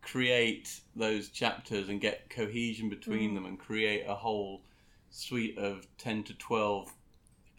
create 0.02 0.80
those 0.94 1.30
chapters 1.30 1.88
and 1.88 2.00
get 2.00 2.30
cohesion 2.30 2.88
between 2.88 3.32
Mm. 3.32 3.34
them 3.34 3.46
and 3.46 3.58
create 3.58 4.04
a 4.06 4.14
whole 4.14 4.62
suite 5.10 5.58
of 5.58 5.86
ten 5.98 6.22
to 6.24 6.34
twelve 6.34 6.92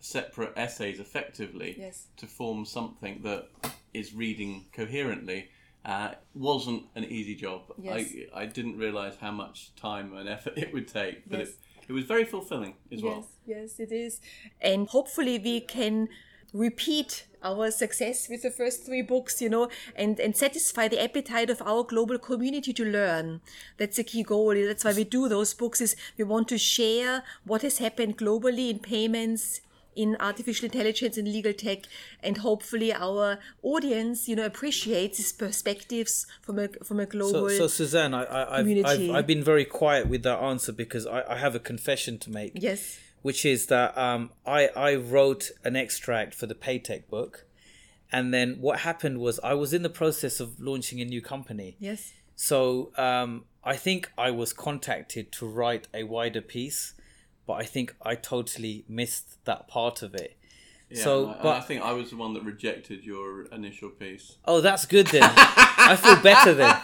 separate 0.06 0.54
essays 0.56 1.00
effectively 1.00 1.76
Yes. 1.78 2.08
to 2.18 2.28
form 2.28 2.66
something 2.66 3.22
that 3.24 3.48
is 3.94 4.14
reading 4.14 4.66
coherently 4.72 5.50
uh, 5.84 6.12
wasn't 6.34 6.84
an 6.96 7.04
easy 7.06 7.36
job. 7.36 7.62
Yes. 7.82 8.12
I, 8.34 8.42
I 8.42 8.46
didn't 8.48 8.78
realize 8.78 9.16
how 9.22 9.32
much 9.32 9.76
time 9.76 10.16
and 10.18 10.28
effort 10.28 10.54
it 10.58 10.74
would 10.74 10.88
take, 10.88 11.30
but 11.30 11.40
Yes. 11.40 11.50
it, 11.50 11.56
it 11.90 11.94
was 11.94 12.06
very 12.06 12.26
fulfilling 12.26 12.74
as 12.92 13.02
well. 13.04 13.28
Yes, 13.46 13.78
yes, 13.78 13.80
it 13.80 13.92
is. 13.92 14.20
And 14.62 14.88
hopefully 14.88 15.38
we 15.40 15.60
can 15.62 16.10
repeat 16.54 17.26
our 17.44 17.70
success 17.70 18.28
with 18.30 18.42
the 18.42 18.50
first 18.50 18.86
three 18.86 19.04
books, 19.04 19.42
you 19.42 19.50
know, 19.50 19.70
and, 19.96 20.20
and 20.20 20.36
satisfy 20.36 20.88
the 20.88 21.04
appetite 21.04 21.50
of 21.52 21.62
our 21.62 21.84
global 21.84 22.18
community 22.18 22.74
to 22.74 22.84
learn. 22.86 23.42
That's 23.78 24.00
a 24.00 24.04
key 24.04 24.24
goal. 24.24 24.56
That's 24.56 24.84
why 24.84 24.94
we 24.94 25.04
do 25.04 25.28
those 25.30 25.54
books 25.54 25.82
is 25.82 25.96
we 26.18 26.24
want 26.24 26.48
to 26.48 26.58
share 26.58 27.24
what 27.44 27.62
has 27.62 27.78
happened 27.78 28.18
globally 28.18 28.72
in 28.72 28.80
payments, 28.80 29.62
in 29.96 30.18
artificial 30.20 30.66
intelligence 30.66 31.18
and 31.18 31.28
legal 31.28 31.54
tech 31.54 31.80
and 32.22 32.38
hopefully 32.40 32.94
our 32.94 33.40
audience 33.64 34.28
you 34.28 34.36
know 34.36 34.46
appreciates 34.46 35.18
these 35.18 35.32
perspectives 35.32 36.28
from 36.42 36.60
a 36.60 36.68
from 36.84 37.00
a 37.00 37.04
So, 37.06 37.10
global 37.10 37.50
so 37.50 37.68
Susanne, 37.68 38.14
I, 38.14 38.24
I, 38.24 38.60
I've, 38.60 38.86
I've. 38.86 39.10
I've 39.12 39.28
been 39.28 39.44
very 39.44 39.66
quiet 39.66 40.08
with 40.08 40.24
that 40.24 40.40
answer 40.40 40.72
because 40.72 41.06
I, 41.08 41.24
I 41.34 41.38
have 41.38 41.56
a 41.56 41.60
confession 41.60 42.18
to 42.20 42.30
make. 42.30 42.52
yes 42.56 43.00
which 43.26 43.44
is 43.44 43.66
that 43.66 43.98
um, 43.98 44.30
I 44.46 44.68
I 44.76 44.94
wrote 44.94 45.50
an 45.64 45.76
extract 45.76 46.36
for 46.36 46.46
the 46.46 46.54
Paytech 46.54 47.08
book, 47.10 47.48
and 48.12 48.32
then 48.32 48.58
what 48.62 48.82
happened 48.82 49.18
was 49.20 49.40
I 49.40 49.56
was 49.56 49.74
in 49.74 49.82
the 49.82 49.90
process 49.90 50.40
of 50.40 50.60
launching 50.60 51.02
a 51.02 51.06
new 51.06 51.24
company. 51.24 51.76
Yes. 51.80 52.14
So 52.36 52.92
um, 52.98 53.46
I 53.64 53.78
think 53.78 54.12
I 54.16 54.30
was 54.30 54.54
contacted 54.54 55.32
to 55.32 55.48
write 55.48 55.88
a 55.92 56.04
wider 56.04 56.40
piece, 56.40 56.94
but 57.46 57.54
I 57.54 57.64
think 57.64 57.96
I 58.02 58.16
totally 58.16 58.86
missed 58.88 59.44
that 59.46 59.68
part 59.68 60.02
of 60.02 60.16
it. 60.16 60.38
Yeah, 60.90 61.04
so, 61.04 61.30
I, 61.30 61.42
but 61.42 61.58
I 61.58 61.62
think 61.62 61.82
I 61.82 61.94
was 61.94 62.12
the 62.12 62.18
one 62.18 62.34
that 62.36 62.44
rejected 62.44 63.04
your 63.04 63.46
initial 63.46 63.90
piece. 63.90 64.38
oh, 64.46 64.62
that's 64.62 64.86
good 64.86 65.08
then. 65.08 65.24
I 65.24 65.98
feel 66.00 66.18
better 66.22 66.54
then. 66.54 66.78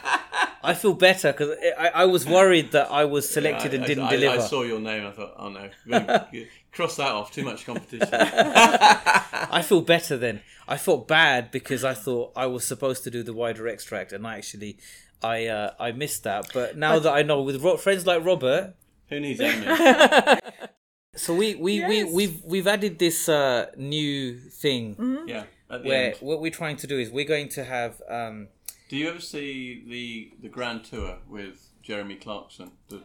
I 0.63 0.73
feel 0.75 0.93
better 0.93 1.31
because 1.31 1.55
I, 1.77 1.87
I 1.89 2.05
was 2.05 2.25
worried 2.25 2.71
that 2.71 2.91
I 2.91 3.05
was 3.05 3.29
selected 3.29 3.73
I- 3.73 3.77
and 3.77 3.85
didn't 3.85 4.05
I, 4.05 4.11
deliver. 4.15 4.41
I 4.41 4.45
saw 4.45 4.63
your 4.63 4.79
name. 4.79 5.05
I 5.05 5.11
thought, 5.11 5.33
oh 5.37 5.49
no, 5.49 5.69
cross 6.71 6.95
that 6.97 7.11
off. 7.11 7.31
Too 7.31 7.43
much 7.43 7.65
competition. 7.65 8.07
I 8.11 9.63
feel 9.65 9.81
better 9.81 10.17
then. 10.17 10.41
I 10.67 10.77
felt 10.77 11.07
bad 11.07 11.51
because 11.51 11.83
I 11.83 11.93
thought 11.93 12.31
I 12.35 12.45
was 12.45 12.63
supposed 12.63 13.03
to 13.03 13.11
do 13.11 13.23
the 13.23 13.33
wider 13.33 13.67
extract, 13.67 14.13
and 14.13 14.25
I 14.25 14.37
actually, 14.37 14.77
I 15.21 15.47
uh, 15.47 15.73
I 15.79 15.91
missed 15.91 16.23
that. 16.23 16.51
But 16.53 16.77
now 16.77 16.99
that 16.99 17.11
I 17.11 17.23
know, 17.23 17.41
with 17.41 17.61
friends 17.81 18.05
like 18.05 18.23
Robert, 18.23 18.75
Who 19.11 19.19
needs 19.19 19.39
Amy? 19.41 19.65
so 21.15 21.35
we 21.35 21.55
we, 21.55 21.73
Yes. 21.79 21.89
we 21.89 22.03
we've 22.13 22.43
we've 22.43 22.67
added 22.67 22.97
this 22.97 23.27
uh, 23.29 23.67
new 23.77 24.37
thing 24.37 24.95
Yeah. 25.27 25.43
At 25.69 25.83
the 25.83 25.89
where 25.89 26.05
end. 26.13 26.17
what 26.21 26.41
we're 26.41 26.51
trying 26.51 26.77
to 26.77 26.87
do 26.87 26.97
is 26.97 27.09
we're 27.11 27.25
going 27.25 27.49
to 27.49 27.63
have 27.63 28.01
um, 28.09 28.47
Do 28.89 28.95
you 28.97 29.09
ever 29.09 29.19
see 29.19 29.83
the 29.87 30.31
the 30.41 30.49
Grand 30.49 30.83
Tour 30.85 31.17
with 31.29 31.69
Jeremy 31.83 32.15
Clarkson? 32.15 32.71
The 32.89 33.01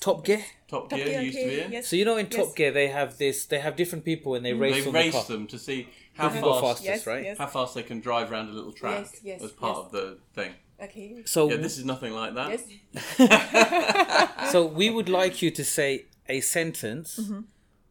Top 0.00 0.24
Gear. 0.24 0.38
Top, 0.68 0.88
Top 0.88 0.96
Gear 1.00 1.04
Gear, 1.08 1.20
used 1.22 1.36
to 1.38 1.44
be 1.48 1.60
in. 1.60 1.72
yes. 1.72 1.88
So 1.88 1.96
you 1.96 2.04
know 2.04 2.16
in 2.16 2.28
Yes. 2.30 2.36
Top 2.46 2.54
Gear 2.54 2.70
they 2.70 2.88
have 2.88 3.18
this 3.18 3.44
they 3.46 3.58
have 3.58 3.74
different 3.74 4.04
people 4.04 4.36
and 4.36 4.44
they 4.46 4.52
race 4.52 4.84
They 4.84 4.86
on 4.88 4.92
the 4.94 5.10
car. 5.10 5.24
them 5.24 5.46
to 5.48 5.58
see 5.58 5.88
how 6.14 6.28
Who 6.28 6.34
can 6.34 6.44
go 6.44 6.52
fast, 6.60 6.62
fastest, 6.84 6.86
Yes, 6.86 7.06
right? 7.08 7.24
yes. 7.24 7.38
how 7.38 7.46
fast 7.48 7.74
they 7.74 7.82
can 7.82 7.98
drive 8.00 8.30
around 8.30 8.50
a 8.50 8.52
little 8.52 8.72
track 8.72 9.00
Yes, 9.00 9.20
yes, 9.24 9.42
as 9.42 9.50
part 9.50 9.76
yes. 9.78 9.86
of 9.86 9.92
the 9.92 10.18
thing. 10.34 10.52
Okay. 10.82 11.22
So 11.26 11.48
Yeah, 11.50 11.56
this 11.56 11.78
is 11.78 11.84
nothing 11.84 12.12
like 12.12 12.34
that. 12.34 12.60
Yes. 13.18 14.50
so 14.52 14.66
we 14.66 14.90
would 14.90 15.08
like 15.08 15.42
you 15.42 15.50
to 15.50 15.64
say 15.64 16.06
a 16.28 16.40
sentence 16.40 17.18
Mm-hmm. 17.20 17.40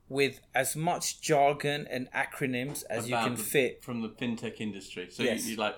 with 0.10 0.42
as 0.54 0.76
much 0.76 1.22
jargon 1.22 1.88
and 1.90 2.10
acronyms 2.12 2.84
as 2.90 3.08
you 3.10 3.16
can 3.16 3.36
the- 3.36 3.42
fit. 3.44 3.84
from 3.84 4.02
the 4.02 4.10
fintech 4.10 4.60
industry. 4.60 5.08
So 5.10 5.24
Yes. 5.24 5.46
you, 5.46 5.52
you 5.52 5.58
like 5.58 5.76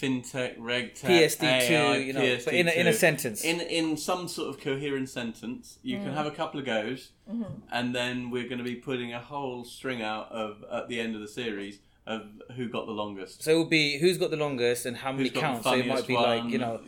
fintech, 0.00 0.58
regtech, 0.58 1.00
PSD2, 1.00 1.70
AI, 1.70 1.96
you 1.98 2.12
know, 2.12 2.38
but 2.44 2.54
in 2.54 2.68
a- 2.68 2.72
in 2.72 2.86
a 2.86 2.92
sentence. 2.92 3.44
In 3.44 3.60
in 3.60 3.96
some 3.96 4.28
sort 4.28 4.48
of 4.50 4.60
coherent 4.60 5.08
sentence, 5.08 5.78
you 5.82 5.96
Mm. 5.98 6.04
can 6.04 6.12
have 6.14 6.26
a 6.26 6.30
couple 6.32 6.58
of 6.60 6.66
goes, 6.66 7.10
Mm-hmm. 7.30 7.44
and 7.72 7.94
then 7.94 8.30
we're 8.30 8.44
going 8.48 8.58
to 8.58 8.64
be 8.64 8.76
putting 8.76 9.12
a 9.12 9.20
whole 9.20 9.64
string 9.64 10.02
out 10.02 10.30
of 10.30 10.64
at 10.70 10.88
the 10.88 11.00
end 11.00 11.14
of 11.14 11.20
the 11.20 11.28
series 11.28 11.78
of 12.06 12.22
who 12.56 12.68
got 12.68 12.86
the 12.86 12.92
longest. 12.92 13.42
So 13.42 13.52
it 13.52 13.54
will 13.54 13.64
be 13.64 13.98
who's 13.98 14.18
got 14.18 14.30
the 14.30 14.36
longest 14.36 14.86
and 14.86 14.96
how 14.96 15.12
many 15.12 15.24
Who's 15.24 15.32
got 15.32 15.40
the 15.40 15.46
counts. 15.46 15.64
So 15.64 15.72
it 15.74 15.86
might 15.86 16.04
funniest 16.04 16.08
be 16.08 16.16
like 16.16 16.44
you 16.52 16.58
know, 16.58 16.80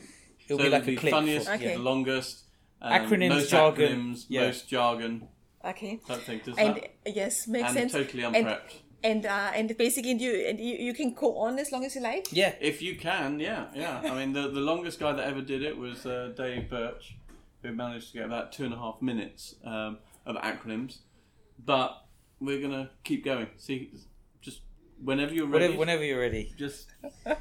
it'll 0.44 0.58
So 0.58 0.64
be 0.64 0.70
like 0.70 0.82
a 0.82 0.86
the 0.86 0.96
clip. 0.96 1.10
funniest, 1.12 1.46
for- 1.48 1.54
Okay. 1.54 1.74
the 1.74 1.78
longest, 1.82 2.44
um, 2.82 2.92
Acronyms, 2.92 3.28
most 3.30 3.50
jargon, 3.50 3.92
acronyms, 4.14 4.26
yeah. 4.28 4.40
most 4.46 4.68
jargon. 4.68 5.28
Okay. 5.64 5.98
That 6.08 6.20
thing 6.20 6.40
does 6.44 6.56
And 6.58 6.76
that. 6.76 6.94
yes, 7.06 7.48
makes 7.48 7.68
sense. 7.72 7.76
And 7.80 7.90
sense. 7.90 8.06
totally 8.06 8.24
And- 8.24 8.36
unprepped. 8.36 8.74
And 9.04 9.24
uh, 9.26 9.52
and 9.54 9.76
basically 9.76 10.14
you 10.14 10.32
and 10.48 10.58
you, 10.58 10.74
you 10.86 10.94
can 10.94 11.12
go 11.14 11.36
on 11.38 11.58
as 11.58 11.70
long 11.70 11.84
as 11.84 11.94
you 11.94 12.00
like. 12.00 12.26
Yeah. 12.32 12.54
If 12.60 12.82
you 12.82 12.96
can, 12.96 13.38
yeah, 13.38 13.66
yeah. 13.74 14.00
I 14.04 14.14
mean, 14.18 14.32
the, 14.32 14.48
the 14.48 14.60
longest 14.60 14.98
guy 14.98 15.12
that 15.12 15.24
ever 15.26 15.42
did 15.42 15.62
it 15.62 15.76
was 15.76 16.06
uh, 16.06 16.32
Dave 16.36 16.68
Birch, 16.68 17.16
who 17.62 17.72
managed 17.72 18.08
to 18.12 18.14
get 18.18 18.26
about 18.26 18.52
two 18.52 18.64
and 18.64 18.74
a 18.74 18.78
half 18.78 19.00
minutes 19.02 19.54
um, 19.64 19.98
of 20.24 20.36
acronyms. 20.36 20.98
But 21.64 22.04
we're 22.40 22.60
gonna 22.60 22.90
keep 23.04 23.24
going. 23.24 23.48
See, 23.58 23.90
just 23.92 24.06
whenever 25.02 25.32
you're 25.34 25.46
ready, 25.46 25.64
Whenever, 25.66 25.78
whenever 25.78 26.04
you're 26.04 26.20
ready. 26.20 26.52
just 26.58 26.86
you, 27.26 27.32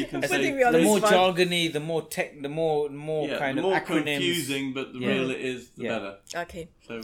you 0.00 0.06
can 0.06 0.22
say 0.22 0.28
think 0.28 0.56
we 0.56 0.62
are 0.62 0.72
The 0.72 0.78
This 0.78 0.86
more 0.86 1.00
one- 1.00 1.12
jargony, 1.12 1.72
the 1.72 1.80
more 1.80 2.02
tech, 2.02 2.40
the 2.42 2.48
more 2.48 2.88
more 2.90 3.28
yeah, 3.28 3.38
kind 3.38 3.58
the 3.58 3.62
of 3.62 3.68
more 3.70 3.80
acronyms. 3.80 4.04
confusing, 4.16 4.72
but 4.74 4.92
the 4.92 4.98
Yeah. 5.00 5.08
real 5.08 5.30
it 5.30 5.40
is, 5.40 5.70
the 5.70 5.84
Yeah. 5.84 5.98
better. 5.98 6.16
Okay. 6.36 6.68
So 6.86 7.00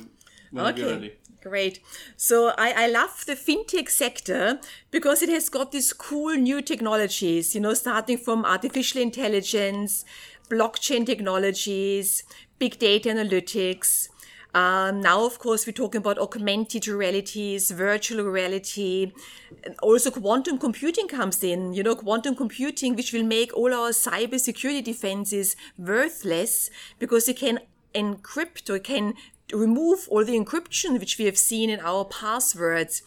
whenever 0.51 0.79
you're 0.79 0.89
Okay. 0.89 0.95
ready. 0.97 1.13
Great. 1.43 1.81
So 2.17 2.53
I, 2.57 2.85
I 2.85 2.87
love 2.87 3.25
the 3.27 3.35
fintech 3.35 3.89
sector 3.91 4.61
because 4.93 5.23
it 5.23 5.29
has 5.29 5.49
got 5.49 5.73
these 5.73 5.93
cool 5.93 6.35
new 6.37 6.63
technologies, 6.63 7.55
you 7.55 7.61
know, 7.61 7.75
starting 7.75 8.17
from 8.19 8.45
artificial 8.45 9.03
intelligence, 9.03 10.05
blockchain 10.49 11.05
technologies, 11.05 12.23
big 12.61 12.79
data 12.79 13.09
analytics. 13.09 14.09
Um, 14.55 15.01
now, 15.01 15.25
of 15.25 15.39
course, 15.39 15.67
we're 15.67 15.73
talking 15.73 16.01
about 16.01 16.19
augmented 16.19 16.87
realities, 16.87 17.71
virtual 17.71 18.25
reality. 18.25 19.13
Also, 19.83 20.11
quantum 20.11 20.59
computing 20.59 21.09
comes 21.09 21.43
in, 21.43 21.73
you 21.73 21.83
know, 21.83 21.95
quantum 21.95 22.37
computing, 22.37 22.95
which 22.95 23.13
will 23.13 23.25
make 23.25 23.55
all 23.57 23.73
our 23.73 23.91
cyber 23.91 24.39
security 24.39 24.83
defenses 24.83 25.57
worthless 25.79 26.69
because 26.99 27.29
it 27.29 27.39
can 27.39 27.61
encrypt 27.95 28.69
or 28.69 28.79
can 28.79 29.15
remove 29.53 30.07
all 30.11 30.25
the 30.25 30.39
encryption 30.39 30.99
which 30.99 31.19
we 31.19 31.25
have 31.25 31.39
seen 31.39 31.71
in 31.71 31.81
our 31.81 32.05
passwords. 32.05 33.03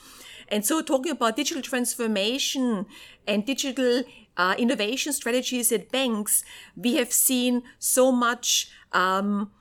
And 0.48 0.66
so, 0.66 0.82
talking 0.82 1.12
about 1.12 1.36
digital 1.36 1.62
transformation 1.62 2.88
and 3.28 3.46
digital 3.46 4.04
uh, 4.36 4.56
innovation 4.58 5.14
strategies 5.14 5.72
at 5.72 5.92
banks, 5.92 6.44
we 6.76 6.96
have 6.96 7.12
seen 7.12 7.62
so 7.78 8.12
much 8.12 8.70
um, 8.94 9.52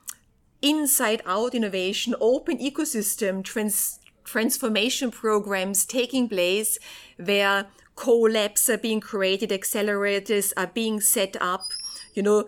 inside 0.64 1.20
out 1.26 1.54
innovation, 1.54 2.14
open 2.20 2.58
ecosystem 2.58 3.44
trans- 3.44 4.00
transformation 4.24 5.10
programs 5.10 5.84
taking 5.84 6.26
place 6.28 6.78
where 7.22 7.66
co-labs 7.94 8.68
are 8.70 8.78
being 8.78 9.00
created, 9.00 9.50
accelerators 9.50 10.52
are 10.56 10.66
being 10.66 11.00
set 11.00 11.36
up, 11.40 11.66
you 12.14 12.22
know, 12.22 12.46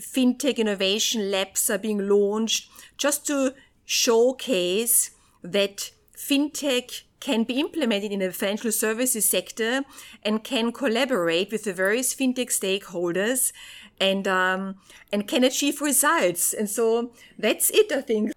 fintech 0.00 0.56
innovation 0.56 1.30
labs 1.30 1.68
are 1.68 1.78
being 1.78 2.08
launched 2.08 2.70
just 2.96 3.26
to 3.26 3.54
showcase 3.84 5.10
that 5.42 5.90
fintech 6.16 7.02
can 7.20 7.42
be 7.42 7.58
implemented 7.58 8.12
in 8.12 8.20
the 8.20 8.32
financial 8.32 8.72
services 8.72 9.28
sector 9.28 9.82
and 10.22 10.44
can 10.44 10.72
collaborate 10.72 11.50
with 11.50 11.64
the 11.64 11.72
various 11.72 12.14
fintech 12.14 12.48
stakeholders 12.48 13.52
and 14.00 14.26
um, 14.28 14.76
and 15.12 15.26
can 15.26 15.44
achieve 15.44 15.80
results. 15.80 16.52
And 16.52 16.68
so 16.68 17.12
that's 17.38 17.70
it, 17.70 17.90
I 17.92 18.00
think. 18.00 18.32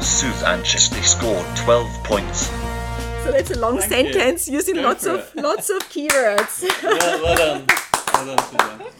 Sooth 0.00 0.42
anxiously 0.44 1.02
scored 1.02 1.46
12 1.56 2.04
points. 2.04 2.46
So 3.24 3.32
that's 3.32 3.50
a 3.50 3.58
long 3.58 3.78
Thank 3.78 4.12
sentence 4.14 4.48
you. 4.48 4.54
using 4.54 4.76
Go 4.76 4.82
lots 4.82 5.06
of 5.06 5.32
it. 5.36 5.42
lots 5.42 5.68
of 5.70 5.82
keywords. 5.90 6.62
well, 6.82 7.22
well 7.22 7.36
done. 7.36 7.66
Well 8.14 8.36
done, 8.36 8.44
Susanne. 8.44 8.90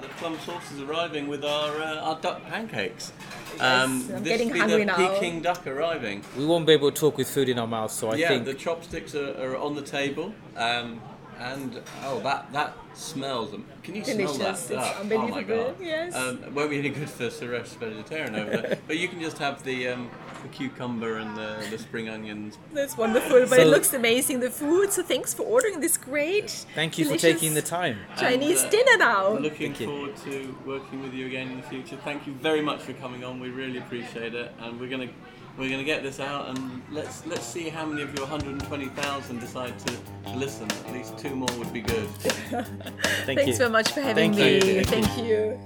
The 0.00 0.08
plum 0.16 0.38
sauce 0.40 0.72
is 0.72 0.80
arriving 0.80 1.28
with 1.28 1.44
our, 1.44 1.80
uh, 1.80 2.00
our 2.00 2.20
duck 2.20 2.42
pancakes. 2.44 3.12
Um, 3.60 3.60
yes, 3.60 3.70
I'm 3.70 4.06
this 4.08 4.20
getting 4.22 4.46
will 4.48 4.54
be 4.54 4.60
hungry 4.60 4.78
the 4.80 4.84
now. 4.86 4.96
Peking 4.96 5.42
duck 5.42 5.66
arriving. 5.66 6.24
We 6.36 6.44
won't 6.44 6.66
be 6.66 6.72
able 6.72 6.90
to 6.90 6.98
talk 6.98 7.16
with 7.18 7.28
food 7.30 7.48
in 7.48 7.58
our 7.58 7.66
mouths, 7.66 7.94
so 7.94 8.10
I 8.10 8.16
yeah, 8.16 8.28
think 8.28 8.44
the 8.46 8.54
chopsticks 8.54 9.14
are, 9.14 9.30
are 9.42 9.56
on 9.56 9.74
the 9.74 9.82
table. 9.82 10.34
Um, 10.56 11.00
and 11.42 11.80
oh, 12.04 12.20
that 12.20 12.52
that 12.52 12.74
smells. 12.94 13.54
Can 13.82 13.94
you 13.96 14.04
smell 14.04 14.16
that? 14.16 14.26
Delicious. 14.38 14.70
It's 14.70 14.80
duck? 14.80 14.96
Oh 15.10 15.28
my 15.28 15.42
god. 15.42 15.76
Yes. 15.80 16.14
Um, 16.14 16.44
it 16.44 16.52
won't 16.52 16.70
be 16.70 16.78
any 16.78 16.90
good 16.90 17.10
for 17.10 17.24
Suresh 17.24 17.76
vegetarian 17.76 18.36
over 18.36 18.50
there. 18.50 18.78
But 18.86 18.98
you 18.98 19.08
can 19.08 19.20
just 19.20 19.38
have 19.38 19.62
the 19.64 19.88
um, 19.88 20.10
the 20.42 20.48
cucumber 20.48 21.18
and 21.18 21.36
the, 21.36 21.66
the 21.70 21.78
spring 21.78 22.08
onions. 22.08 22.58
That's 22.72 22.96
wonderful, 22.96 23.40
but 23.40 23.48
So- 23.56 23.62
it 23.62 23.66
looks 23.66 23.92
amazing. 23.92 24.40
The 24.40 24.50
food. 24.50 24.92
So 24.92 25.02
thanks 25.02 25.34
for 25.34 25.42
ordering 25.42 25.80
this 25.80 25.96
great. 25.96 26.50
thank 26.74 26.98
you 26.98 27.04
for 27.06 27.16
taking 27.16 27.54
the 27.54 27.62
time. 27.62 27.98
Chinese 28.16 28.62
And, 28.62 28.68
uh, 28.68 28.76
dinner 28.76 28.96
now. 28.98 29.28
Looking 29.38 29.72
Thank 29.74 29.80
you. 29.80 29.86
forward 29.86 30.16
to 30.26 30.56
working 30.66 31.02
with 31.02 31.12
you 31.14 31.26
again 31.26 31.48
in 31.52 31.56
the 31.60 31.66
future. 31.74 31.96
Thank 32.04 32.26
you 32.26 32.32
very 32.34 32.62
much 32.62 32.80
for 32.82 32.92
coming 32.94 33.24
on. 33.24 33.40
We 33.40 33.50
really 33.50 33.78
appreciate 33.78 34.34
it, 34.34 34.52
and 34.60 34.78
we're 34.78 34.90
gonna 34.90 35.10
we're 35.58 35.70
gonna 35.70 35.84
get 35.84 36.02
this 36.02 36.20
out 36.20 36.48
and 36.48 36.82
let's 36.90 37.26
let's 37.26 37.44
see 37.44 37.68
how 37.68 37.84
many 37.84 38.02
of 38.02 38.14
your 38.16 38.26
120,000 38.26 39.38
decide 39.38 39.78
to, 39.80 39.96
to 40.24 40.36
listen. 40.36 40.70
At 40.86 40.92
least 40.92 41.18
two 41.18 41.34
more 41.34 41.48
would 41.58 41.72
be 41.72 41.80
good. 41.82 42.08
Thank 42.20 43.38
Thanks 43.38 43.46
you. 43.46 43.52
so 43.54 43.68
much 43.68 43.92
for 43.92 44.00
having 44.00 44.32
Thank 44.32 44.64
me. 44.64 44.76
you. 44.76 44.84
Thank 44.84 45.18
you. 45.18 45.58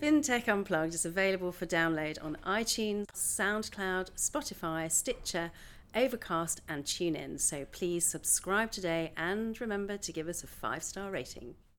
FinTech 0.00 0.48
Unplugged 0.48 0.94
is 0.94 1.04
available 1.04 1.50
for 1.50 1.66
download 1.66 2.22
on 2.24 2.38
iTunes, 2.46 3.06
SoundCloud, 3.06 4.12
Spotify, 4.12 4.90
Stitcher, 4.90 5.50
Overcast, 5.94 6.60
and 6.68 6.84
TuneIn. 6.84 7.40
So 7.40 7.66
please 7.72 8.06
subscribe 8.06 8.70
today 8.70 9.12
and 9.16 9.60
remember 9.60 9.96
to 9.96 10.12
give 10.12 10.28
us 10.28 10.44
a 10.44 10.46
five 10.46 10.84
star 10.84 11.10
rating. 11.10 11.56